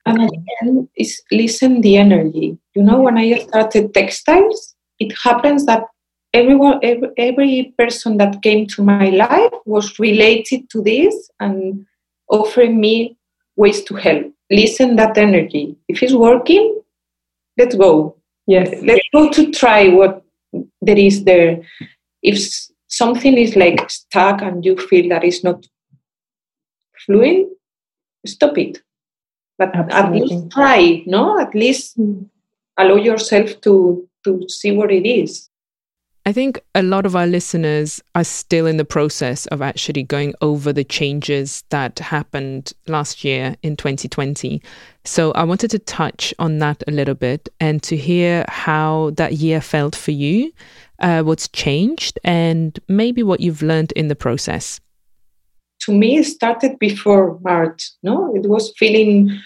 And 0.05 0.19
again 0.21 0.89
is 0.97 1.21
listen 1.31 1.81
the 1.81 1.97
energy. 1.97 2.57
You 2.75 2.83
know, 2.83 3.01
when 3.01 3.17
I 3.17 3.37
started 3.39 3.93
textiles, 3.93 4.75
it 4.99 5.13
happens 5.23 5.65
that 5.65 5.85
everyone 6.33 6.79
every, 6.83 7.09
every 7.17 7.73
person 7.77 8.17
that 8.17 8.41
came 8.41 8.67
to 8.67 8.83
my 8.83 9.09
life 9.09 9.53
was 9.65 9.97
related 9.99 10.69
to 10.71 10.81
this 10.81 11.29
and 11.39 11.85
offering 12.29 12.79
me 12.79 13.17
ways 13.55 13.83
to 13.85 13.95
help. 13.95 14.31
Listen 14.51 14.97
that 14.97 15.17
energy. 15.17 15.77
If 15.87 16.03
it's 16.03 16.13
working 16.13 16.83
let's 17.57 17.75
go. 17.75 18.17
Yes. 18.47 18.73
Let's 18.81 19.07
go 19.13 19.29
to 19.31 19.51
try 19.51 19.89
what 19.89 20.23
there 20.81 20.97
is 20.97 21.23
there. 21.23 21.61
If 22.21 22.37
something 22.95 23.37
is 23.37 23.55
like 23.55 23.89
stuck 23.89 24.41
and 24.41 24.63
you 24.65 24.75
feel 24.77 25.09
that 25.09 25.23
it's 25.23 25.43
not 25.43 25.65
fluent 27.05 27.49
stop 28.25 28.57
it. 28.57 28.81
But 29.57 29.75
Absolutely. 29.75 30.21
at 30.23 30.29
least 30.29 30.51
try 30.51 31.03
no? 31.05 31.39
At 31.39 31.53
least 31.53 31.97
mm. 31.97 32.27
allow 32.77 32.95
yourself 32.95 33.59
to 33.61 34.07
to 34.23 34.47
see 34.49 34.71
what 34.71 34.91
it 34.91 35.07
is 35.07 35.49
I 36.25 36.31
think 36.31 36.63
a 36.73 36.81
lot 36.81 37.05
of 37.05 37.17
our 37.17 37.27
listeners 37.27 38.01
are 38.15 38.23
still 38.23 38.65
in 38.65 38.77
the 38.77 38.85
process 38.85 39.45
of 39.47 39.61
actually 39.61 40.03
going 40.03 40.33
over 40.41 40.71
the 40.71 40.85
changes 40.85 41.65
that 41.69 41.99
happened 41.99 42.71
last 42.87 43.25
year 43.25 43.57
in 43.61 43.75
2020. 43.75 44.61
So 45.03 45.33
I 45.33 45.43
wanted 45.43 45.69
to 45.71 45.79
touch 45.79 46.33
on 46.39 46.59
that 46.59 46.81
a 46.87 46.91
little 46.91 47.13
bit 47.13 47.49
and 47.59 47.83
to 47.83 47.97
hear 47.97 48.45
how 48.47 49.11
that 49.15 49.33
year 49.33 49.59
felt 49.59 49.97
for 49.97 50.11
you, 50.11 50.53
uh, 50.99 51.23
what's 51.23 51.49
changed, 51.49 52.17
and 52.23 52.79
maybe 52.87 53.21
what 53.21 53.41
you've 53.41 53.61
learned 53.61 53.91
in 53.91 54.07
the 54.07 54.15
process. 54.15 54.79
To 55.81 55.91
me, 55.91 56.19
it 56.19 56.23
started 56.23 56.79
before 56.79 57.37
March. 57.41 57.91
No, 58.01 58.33
it 58.33 58.47
was 58.47 58.71
feeling 58.77 59.37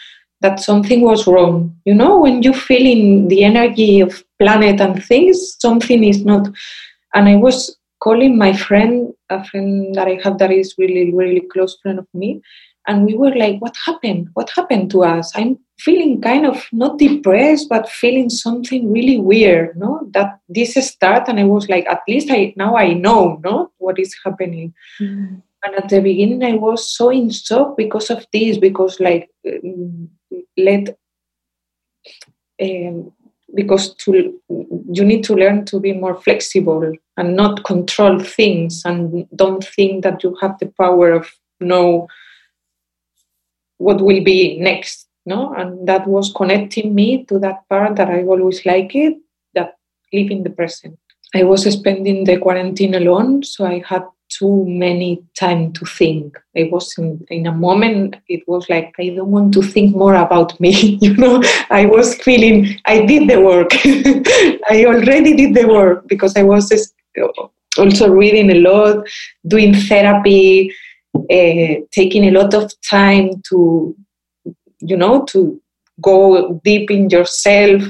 that 0.41 0.59
something 0.59 1.01
was 1.01 1.25
wrong. 1.25 1.75
You 1.85 1.95
know, 1.95 2.19
when 2.19 2.43
you 2.43 2.53
feel 2.53 2.85
in 2.85 3.29
the 3.29 3.43
energy 3.43 3.99
of 3.99 4.23
planet 4.39 4.79
and 4.81 5.03
things, 5.03 5.55
something 5.59 6.03
is 6.03 6.23
not. 6.23 6.47
And 7.13 7.27
I 7.27 7.35
was 7.35 7.77
calling 7.99 8.37
my 8.37 8.53
friend, 8.53 9.13
a 9.29 9.43
friend 9.43 9.95
that 9.95 10.07
I 10.07 10.19
have 10.23 10.37
that 10.37 10.51
is 10.51 10.75
really, 10.77 11.13
really 11.13 11.41
close 11.51 11.77
friend 11.81 11.99
of 11.99 12.07
me, 12.13 12.41
and 12.87 13.05
we 13.05 13.15
were 13.15 13.35
like, 13.35 13.59
"What 13.59 13.75
happened? 13.85 14.29
What 14.33 14.49
happened 14.49 14.91
to 14.91 15.03
us?" 15.03 15.31
I'm 15.35 15.59
feeling 15.79 16.21
kind 16.21 16.45
of 16.45 16.65
not 16.71 16.97
depressed, 16.97 17.67
but 17.69 17.89
feeling 17.89 18.29
something 18.29 18.91
really 18.91 19.19
weird. 19.19 19.77
No, 19.77 20.07
that 20.13 20.39
this 20.47 20.75
start, 20.87 21.27
and 21.27 21.39
I 21.39 21.43
was 21.43 21.67
like, 21.69 21.85
"At 21.87 22.01
least 22.07 22.29
I 22.31 22.53
now 22.55 22.77
I 22.77 22.93
know, 22.93 23.39
no, 23.43 23.71
what 23.77 23.99
is 23.99 24.15
happening." 24.23 24.73
Mm. 24.99 25.41
And 25.65 25.75
at 25.75 25.89
the 25.89 26.01
beginning, 26.01 26.43
I 26.43 26.53
was 26.53 26.95
so 26.95 27.09
in 27.09 27.29
shock 27.29 27.75
because 27.75 28.09
of 28.09 28.25
this, 28.31 28.57
because 28.57 28.99
like 28.99 29.29
um, 29.45 30.09
let 30.55 30.97
um, 32.61 33.11
because 33.55 33.93
to 33.95 34.39
you 34.91 35.05
need 35.05 35.23
to 35.23 35.33
learn 35.33 35.65
to 35.65 35.79
be 35.79 35.93
more 35.93 36.15
flexible 36.21 36.91
and 37.15 37.35
not 37.35 37.63
control 37.63 38.19
things 38.19 38.83
and 38.85 39.27
don't 39.35 39.63
think 39.63 40.03
that 40.03 40.23
you 40.23 40.35
have 40.41 40.57
the 40.59 40.67
power 40.77 41.11
of 41.11 41.29
know 41.59 42.07
what 43.77 44.01
will 44.01 44.23
be 44.23 44.59
next 44.59 45.07
no? 45.27 45.53
And 45.55 45.85
that 45.89 46.07
was 46.07 46.31
connecting 46.33 46.95
me 46.95 47.25
to 47.25 47.37
that 47.39 47.67
part 47.69 47.97
that 47.97 48.09
i 48.09 48.23
always 48.23 48.65
like 48.65 48.95
it 48.95 49.17
that 49.53 49.75
live 50.13 50.31
in 50.31 50.43
the 50.43 50.49
present. 50.49 50.97
I 51.35 51.43
was 51.43 51.65
spending 51.71 52.23
the 52.23 52.37
quarantine 52.37 52.95
alone 52.95 53.43
so 53.43 53.65
i 53.65 53.83
had 53.85 54.03
too 54.29 54.65
many 54.67 55.23
time 55.39 55.73
to 55.73 55.85
think. 55.85 56.37
I 56.55 56.69
was 56.71 56.97
in, 56.97 57.25
in 57.29 57.47
a 57.47 57.51
moment, 57.51 58.15
it 58.27 58.43
was 58.47 58.69
like, 58.69 58.93
I 58.99 59.09
don't 59.09 59.31
want 59.31 59.53
to 59.53 59.61
think 59.61 59.95
more 59.95 60.15
about 60.15 60.59
me. 60.59 60.71
you 61.01 61.15
know, 61.15 61.41
I 61.69 61.85
was 61.85 62.15
feeling 62.15 62.79
I 62.85 63.05
did 63.05 63.29
the 63.29 63.41
work. 63.41 63.69
I 64.69 64.85
already 64.85 65.35
did 65.35 65.53
the 65.53 65.67
work 65.67 66.07
because 66.07 66.35
I 66.35 66.43
was 66.43 66.71
also 67.77 68.09
reading 68.09 68.51
a 68.51 68.59
lot, 68.59 69.07
doing 69.47 69.73
therapy, 69.73 70.71
uh, 71.15 71.81
taking 71.91 72.25
a 72.25 72.31
lot 72.31 72.53
of 72.53 72.71
time 72.81 73.41
to, 73.49 73.95
you 74.79 74.97
know, 74.97 75.25
to 75.25 75.61
go 76.01 76.59
deep 76.63 76.91
in 76.91 77.09
yourself. 77.09 77.83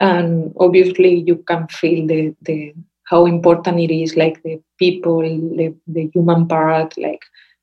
And 0.00 0.52
obviously, 0.58 1.20
you 1.20 1.36
can 1.36 1.68
feel 1.68 2.06
the, 2.06 2.34
the 2.42 2.74
how 3.12 3.26
important 3.26 3.78
it 3.78 3.92
is, 4.02 4.16
like 4.16 4.42
the 4.42 4.60
people, 4.78 5.20
the, 5.20 5.74
the 5.86 6.10
human 6.14 6.48
part, 6.48 6.96
like 6.96 7.22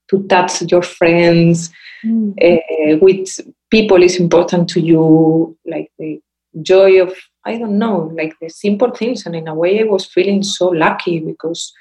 to 0.09 0.23
touch 0.27 0.61
your 0.71 0.83
friends, 0.83 1.71
mm. 2.05 2.31
uh, 2.47 2.97
with 3.01 3.39
people 3.69 4.01
is 4.03 4.19
important 4.19 4.69
to 4.69 4.79
you, 4.79 5.57
like 5.65 5.91
the 5.99 6.21
joy 6.61 7.01
of 7.01 7.13
I 7.45 7.57
don't 7.57 7.79
know, 7.79 8.11
like 8.15 8.35
the 8.41 8.49
simple 8.49 8.91
things. 8.91 9.25
And 9.25 9.35
in 9.35 9.47
a 9.47 9.55
way, 9.55 9.81
I 9.81 9.83
was 9.83 10.05
feeling 10.05 10.43
so 10.43 10.67
lucky 10.67 11.19
because 11.19 11.73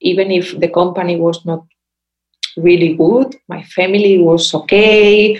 even 0.00 0.30
if 0.30 0.58
the 0.58 0.68
company 0.68 1.16
was 1.16 1.44
not 1.46 1.64
really 2.56 2.94
good, 2.94 3.36
my 3.48 3.62
family 3.62 4.18
was 4.18 4.52
okay. 4.54 5.36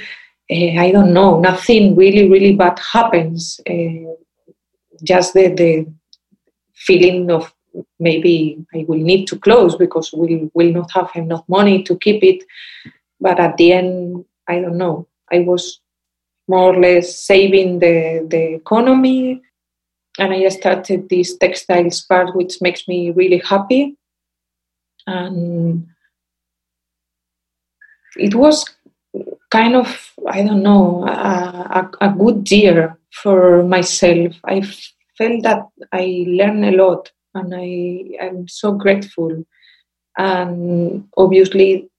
Uh, 0.50 0.78
I 0.78 0.90
don't 0.92 1.12
know, 1.12 1.40
nothing 1.40 1.96
really, 1.96 2.30
really 2.30 2.54
bad 2.54 2.78
happens. 2.78 3.60
Uh, 3.68 4.14
just 5.02 5.34
the, 5.34 5.48
the 5.48 5.86
feeling 6.74 7.30
of 7.30 7.52
maybe 7.98 8.64
I 8.74 8.84
will 8.88 8.98
need 8.98 9.26
to 9.28 9.38
close 9.38 9.76
because 9.76 10.12
we 10.12 10.50
will 10.54 10.72
not 10.72 10.90
have 10.92 11.10
enough 11.14 11.44
money 11.48 11.82
to 11.84 11.98
keep 11.98 12.22
it. 12.22 12.44
But 13.20 13.40
at 13.40 13.56
the 13.56 13.72
end, 13.72 14.24
I 14.48 14.60
don't 14.60 14.78
know. 14.78 15.06
I 15.32 15.40
was 15.40 15.80
more 16.48 16.74
or 16.74 16.80
less 16.80 17.18
saving 17.18 17.78
the, 17.78 18.26
the 18.28 18.54
economy. 18.54 19.42
And 20.18 20.32
I 20.32 20.48
started 20.48 21.08
this 21.08 21.36
textiles 21.36 22.02
part, 22.02 22.36
which 22.36 22.60
makes 22.60 22.86
me 22.86 23.10
really 23.10 23.38
happy. 23.38 23.96
And 25.06 25.88
it 28.16 28.34
was 28.34 28.64
kind 29.50 29.74
of, 29.74 30.12
I 30.28 30.42
don't 30.42 30.62
know, 30.62 31.04
a, 31.06 31.90
a, 32.00 32.08
a 32.08 32.12
good 32.12 32.50
year 32.50 32.98
for 33.10 33.64
myself. 33.64 34.34
I 34.44 34.62
felt 35.18 35.42
that 35.42 35.66
I 35.92 36.24
learned 36.28 36.64
a 36.64 36.72
lot 36.72 37.10
and 37.34 37.54
I 37.54 38.24
am 38.24 38.48
so 38.48 38.72
grateful. 38.72 39.44
And 40.16 41.08
obviously, 41.16 41.90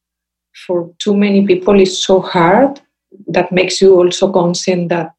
for 0.66 0.94
too 1.00 1.16
many 1.16 1.46
people, 1.46 1.80
it's 1.80 1.98
so 1.98 2.22
hard. 2.22 2.82
That 3.28 3.52
makes 3.52 3.82
you 3.82 3.96
also 3.96 4.32
conscious 4.32 4.88
that 4.90 5.14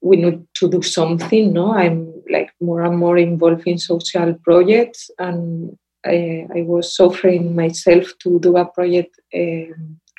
we 0.00 0.16
need 0.16 0.46
to 0.54 0.68
do 0.68 0.82
something. 0.82 1.52
No, 1.52 1.72
I'm 1.72 2.12
like 2.30 2.50
more 2.60 2.82
and 2.82 2.98
more 2.98 3.18
involved 3.18 3.66
in 3.66 3.78
social 3.78 4.34
projects, 4.44 5.10
and 5.18 5.76
I, 6.04 6.46
I 6.54 6.62
was 6.62 6.98
offering 6.98 7.54
myself 7.54 8.12
to 8.20 8.38
do 8.40 8.56
a 8.56 8.64
project 8.64 9.18
uh, 9.34 9.72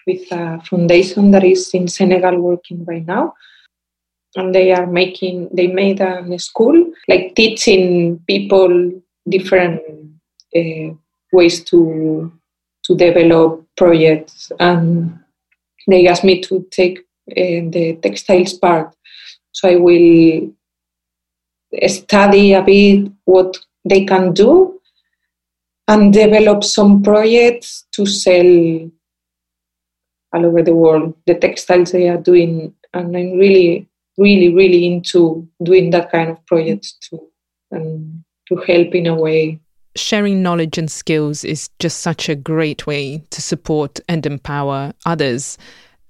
with 0.08 0.32
a 0.32 0.62
foundation 0.62 1.32
that 1.32 1.44
is 1.44 1.74
in 1.74 1.88
Senegal 1.88 2.40
working 2.40 2.84
right 2.86 3.06
now 3.06 3.34
and 4.36 4.54
they 4.54 4.72
are 4.72 4.88
making 4.88 5.50
they 5.54 5.68
made 5.68 6.02
a 6.02 6.40
school 6.40 6.92
like 7.08 7.36
teaching 7.36 8.20
people 8.28 8.92
different 9.30 9.82
uh, 10.56 10.94
ways 11.32 11.64
to 11.66 12.32
to 12.86 12.96
develop 12.96 13.66
projects. 13.78 14.52
And 14.60 15.20
they 15.88 16.08
asked 16.08 16.24
me 16.24 16.42
to 16.42 16.66
take 16.72 17.00
uh, 17.32 17.64
the 17.72 17.98
textiles 18.02 18.54
part. 18.54 18.94
So 19.52 19.70
i 19.70 19.76
will 19.76 20.52
study 21.88 22.54
a 22.54 22.62
bit 22.62 23.12
what 23.26 23.58
they 23.86 24.06
can 24.06 24.34
do 24.34 24.80
and 25.88 26.14
develop 26.14 26.64
some 26.64 27.02
projects 27.02 27.86
to 27.94 28.06
sell 28.06 28.92
all 30.34 30.46
over 30.46 30.62
the 30.62 30.76
world. 30.76 31.16
The 31.26 31.36
textiles 31.36 31.92
they 31.92 32.10
are 32.10 32.18
doing 32.18 32.74
and 32.94 33.18
i'm 33.18 33.38
really 33.38 33.88
really 34.18 34.54
really 34.54 34.86
into 34.86 35.48
doing 35.64 35.90
that 35.92 36.12
kind 36.12 36.30
of 36.30 36.46
projects 36.46 36.98
too. 37.02 37.28
And 37.72 38.24
to 38.56 38.74
help 38.74 38.94
in 38.96 39.08
a 39.08 39.16
way. 39.16 39.60
Sharing 39.96 40.42
knowledge 40.42 40.78
and 40.78 40.92
skills 40.92 41.44
is 41.44 41.70
just 41.80 42.00
such 42.00 42.30
a 42.30 42.36
great 42.36 42.88
way 42.88 43.24
to 43.30 43.42
support 43.42 44.00
and 44.10 44.26
empower 44.26 44.94
others. 45.06 45.58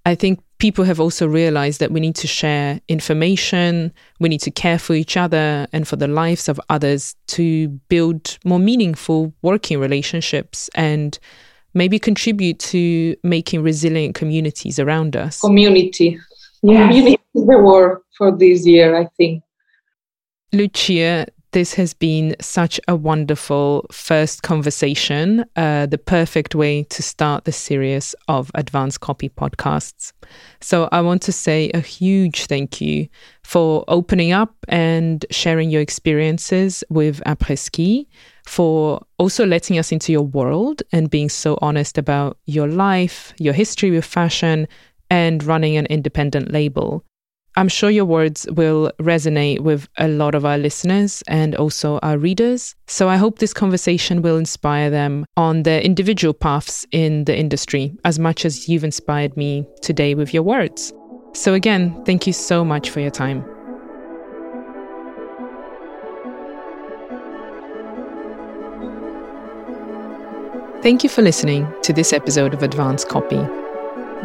I 0.05 0.15
think 0.15 0.39
people 0.63 0.85
have 0.85 0.99
also 0.99 1.27
realized 1.27 1.81
that 1.81 1.91
we 1.91 1.99
need 1.99 2.15
to 2.15 2.25
share 2.25 2.79
information 2.87 3.91
we 4.21 4.29
need 4.29 4.39
to 4.39 4.49
care 4.51 4.79
for 4.79 4.93
each 4.93 5.17
other 5.17 5.67
and 5.73 5.85
for 5.85 5.97
the 5.97 6.07
lives 6.07 6.47
of 6.47 6.57
others 6.69 7.15
to 7.27 7.67
build 7.89 8.37
more 8.45 8.59
meaningful 8.59 9.33
working 9.41 9.77
relationships 9.77 10.69
and 10.73 11.19
maybe 11.73 11.99
contribute 11.99 12.59
to 12.59 13.13
making 13.23 13.61
resilient 13.61 14.15
communities 14.15 14.79
around 14.79 15.17
us. 15.17 15.41
Community. 15.41 16.17
Yeah. 16.61 16.87
community 16.87 17.19
is 17.35 17.45
the 17.45 17.57
word 17.57 17.99
for 18.17 18.31
this 18.31 18.65
year 18.65 18.95
i 18.95 19.05
think. 19.17 19.43
Lucia, 20.53 21.25
this 21.53 21.75
has 21.75 21.93
been 21.93 22.35
such 22.41 22.79
a 22.87 22.95
wonderful 22.95 23.85
first 23.91 24.41
conversation, 24.41 25.45
uh, 25.55 25.85
the 25.85 25.97
perfect 25.97 26.55
way 26.55 26.83
to 26.85 27.01
start 27.01 27.45
the 27.45 27.51
series 27.51 28.15
of 28.27 28.51
Advanced 28.55 28.99
Copy 28.99 29.29
podcasts. 29.29 30.13
So 30.61 30.89
I 30.91 31.01
want 31.01 31.21
to 31.23 31.31
say 31.31 31.69
a 31.73 31.79
huge 31.79 32.47
thank 32.47 32.81
you 32.81 33.07
for 33.43 33.85
opening 33.87 34.31
up 34.31 34.55
and 34.67 35.25
sharing 35.29 35.69
your 35.69 35.81
experiences 35.81 36.83
with 36.89 37.21
Après-Ski, 37.25 38.09
for 38.45 39.05
also 39.19 39.45
letting 39.45 39.77
us 39.77 39.91
into 39.91 40.11
your 40.11 40.23
world 40.23 40.81
and 40.91 41.09
being 41.09 41.29
so 41.29 41.57
honest 41.61 41.97
about 41.97 42.37
your 42.45 42.67
life, 42.67 43.33
your 43.37 43.53
history 43.53 43.91
with 43.91 44.05
fashion, 44.05 44.67
and 45.09 45.43
running 45.43 45.77
an 45.77 45.85
independent 45.85 46.51
label. 46.51 47.05
I'm 47.55 47.67
sure 47.67 47.91
your 47.91 48.05
words 48.05 48.47
will 48.51 48.91
resonate 48.99 49.59
with 49.59 49.87
a 49.97 50.07
lot 50.07 50.33
of 50.33 50.43
our 50.43 50.57
listeners 50.57 51.21
and 51.27 51.55
also 51.55 51.99
our 51.99 52.17
readers. 52.17 52.73
So 52.87 53.09
I 53.09 53.17
hope 53.17 53.37
this 53.37 53.53
conversation 53.53 54.23
will 54.23 54.37
inspire 54.37 54.89
them 54.89 55.25
on 55.37 55.61
their 55.61 55.79
individual 55.79 56.33
paths 56.33 56.85
in 56.91 57.25
the 57.25 57.37
industry 57.37 57.95
as 58.05 58.17
much 58.17 58.43
as 58.43 58.67
you've 58.67 58.83
inspired 58.83 59.37
me 59.37 59.67
today 59.81 60.15
with 60.15 60.33
your 60.33 60.43
words. 60.43 60.91
So 61.33 61.53
again, 61.53 62.03
thank 62.05 62.25
you 62.25 62.33
so 62.33 62.65
much 62.65 62.89
for 62.89 63.01
your 63.01 63.11
time. 63.11 63.45
Thank 70.81 71.03
you 71.03 71.09
for 71.09 71.21
listening 71.21 71.71
to 71.83 71.93
this 71.93 72.11
episode 72.11 72.53
of 72.53 72.61
Advanced 72.61 73.07
Copy. 73.07 73.62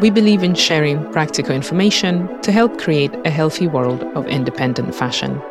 We 0.01 0.09
believe 0.09 0.43
in 0.43 0.55
sharing 0.55 1.11
practical 1.11 1.53
information 1.53 2.41
to 2.43 2.53
help 2.53 2.77
create 2.79 3.13
a 3.25 3.29
healthy 3.29 3.67
world 3.67 4.01
of 4.15 4.27
independent 4.27 4.95
fashion. 4.95 5.41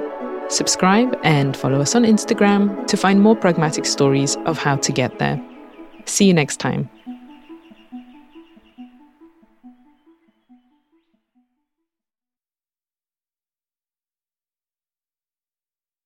Subscribe 0.48 1.18
and 1.22 1.54
follow 1.54 1.82
us 1.82 1.94
on 1.94 2.04
Instagram 2.04 2.86
to 2.86 2.96
find 2.96 3.20
more 3.20 3.36
pragmatic 3.36 3.84
stories 3.84 4.36
of 4.46 4.56
how 4.56 4.76
to 4.76 4.90
get 4.90 5.18
there. 5.18 5.38
See 6.06 6.24
you 6.24 6.32
next 6.32 6.56
time. 6.56 6.88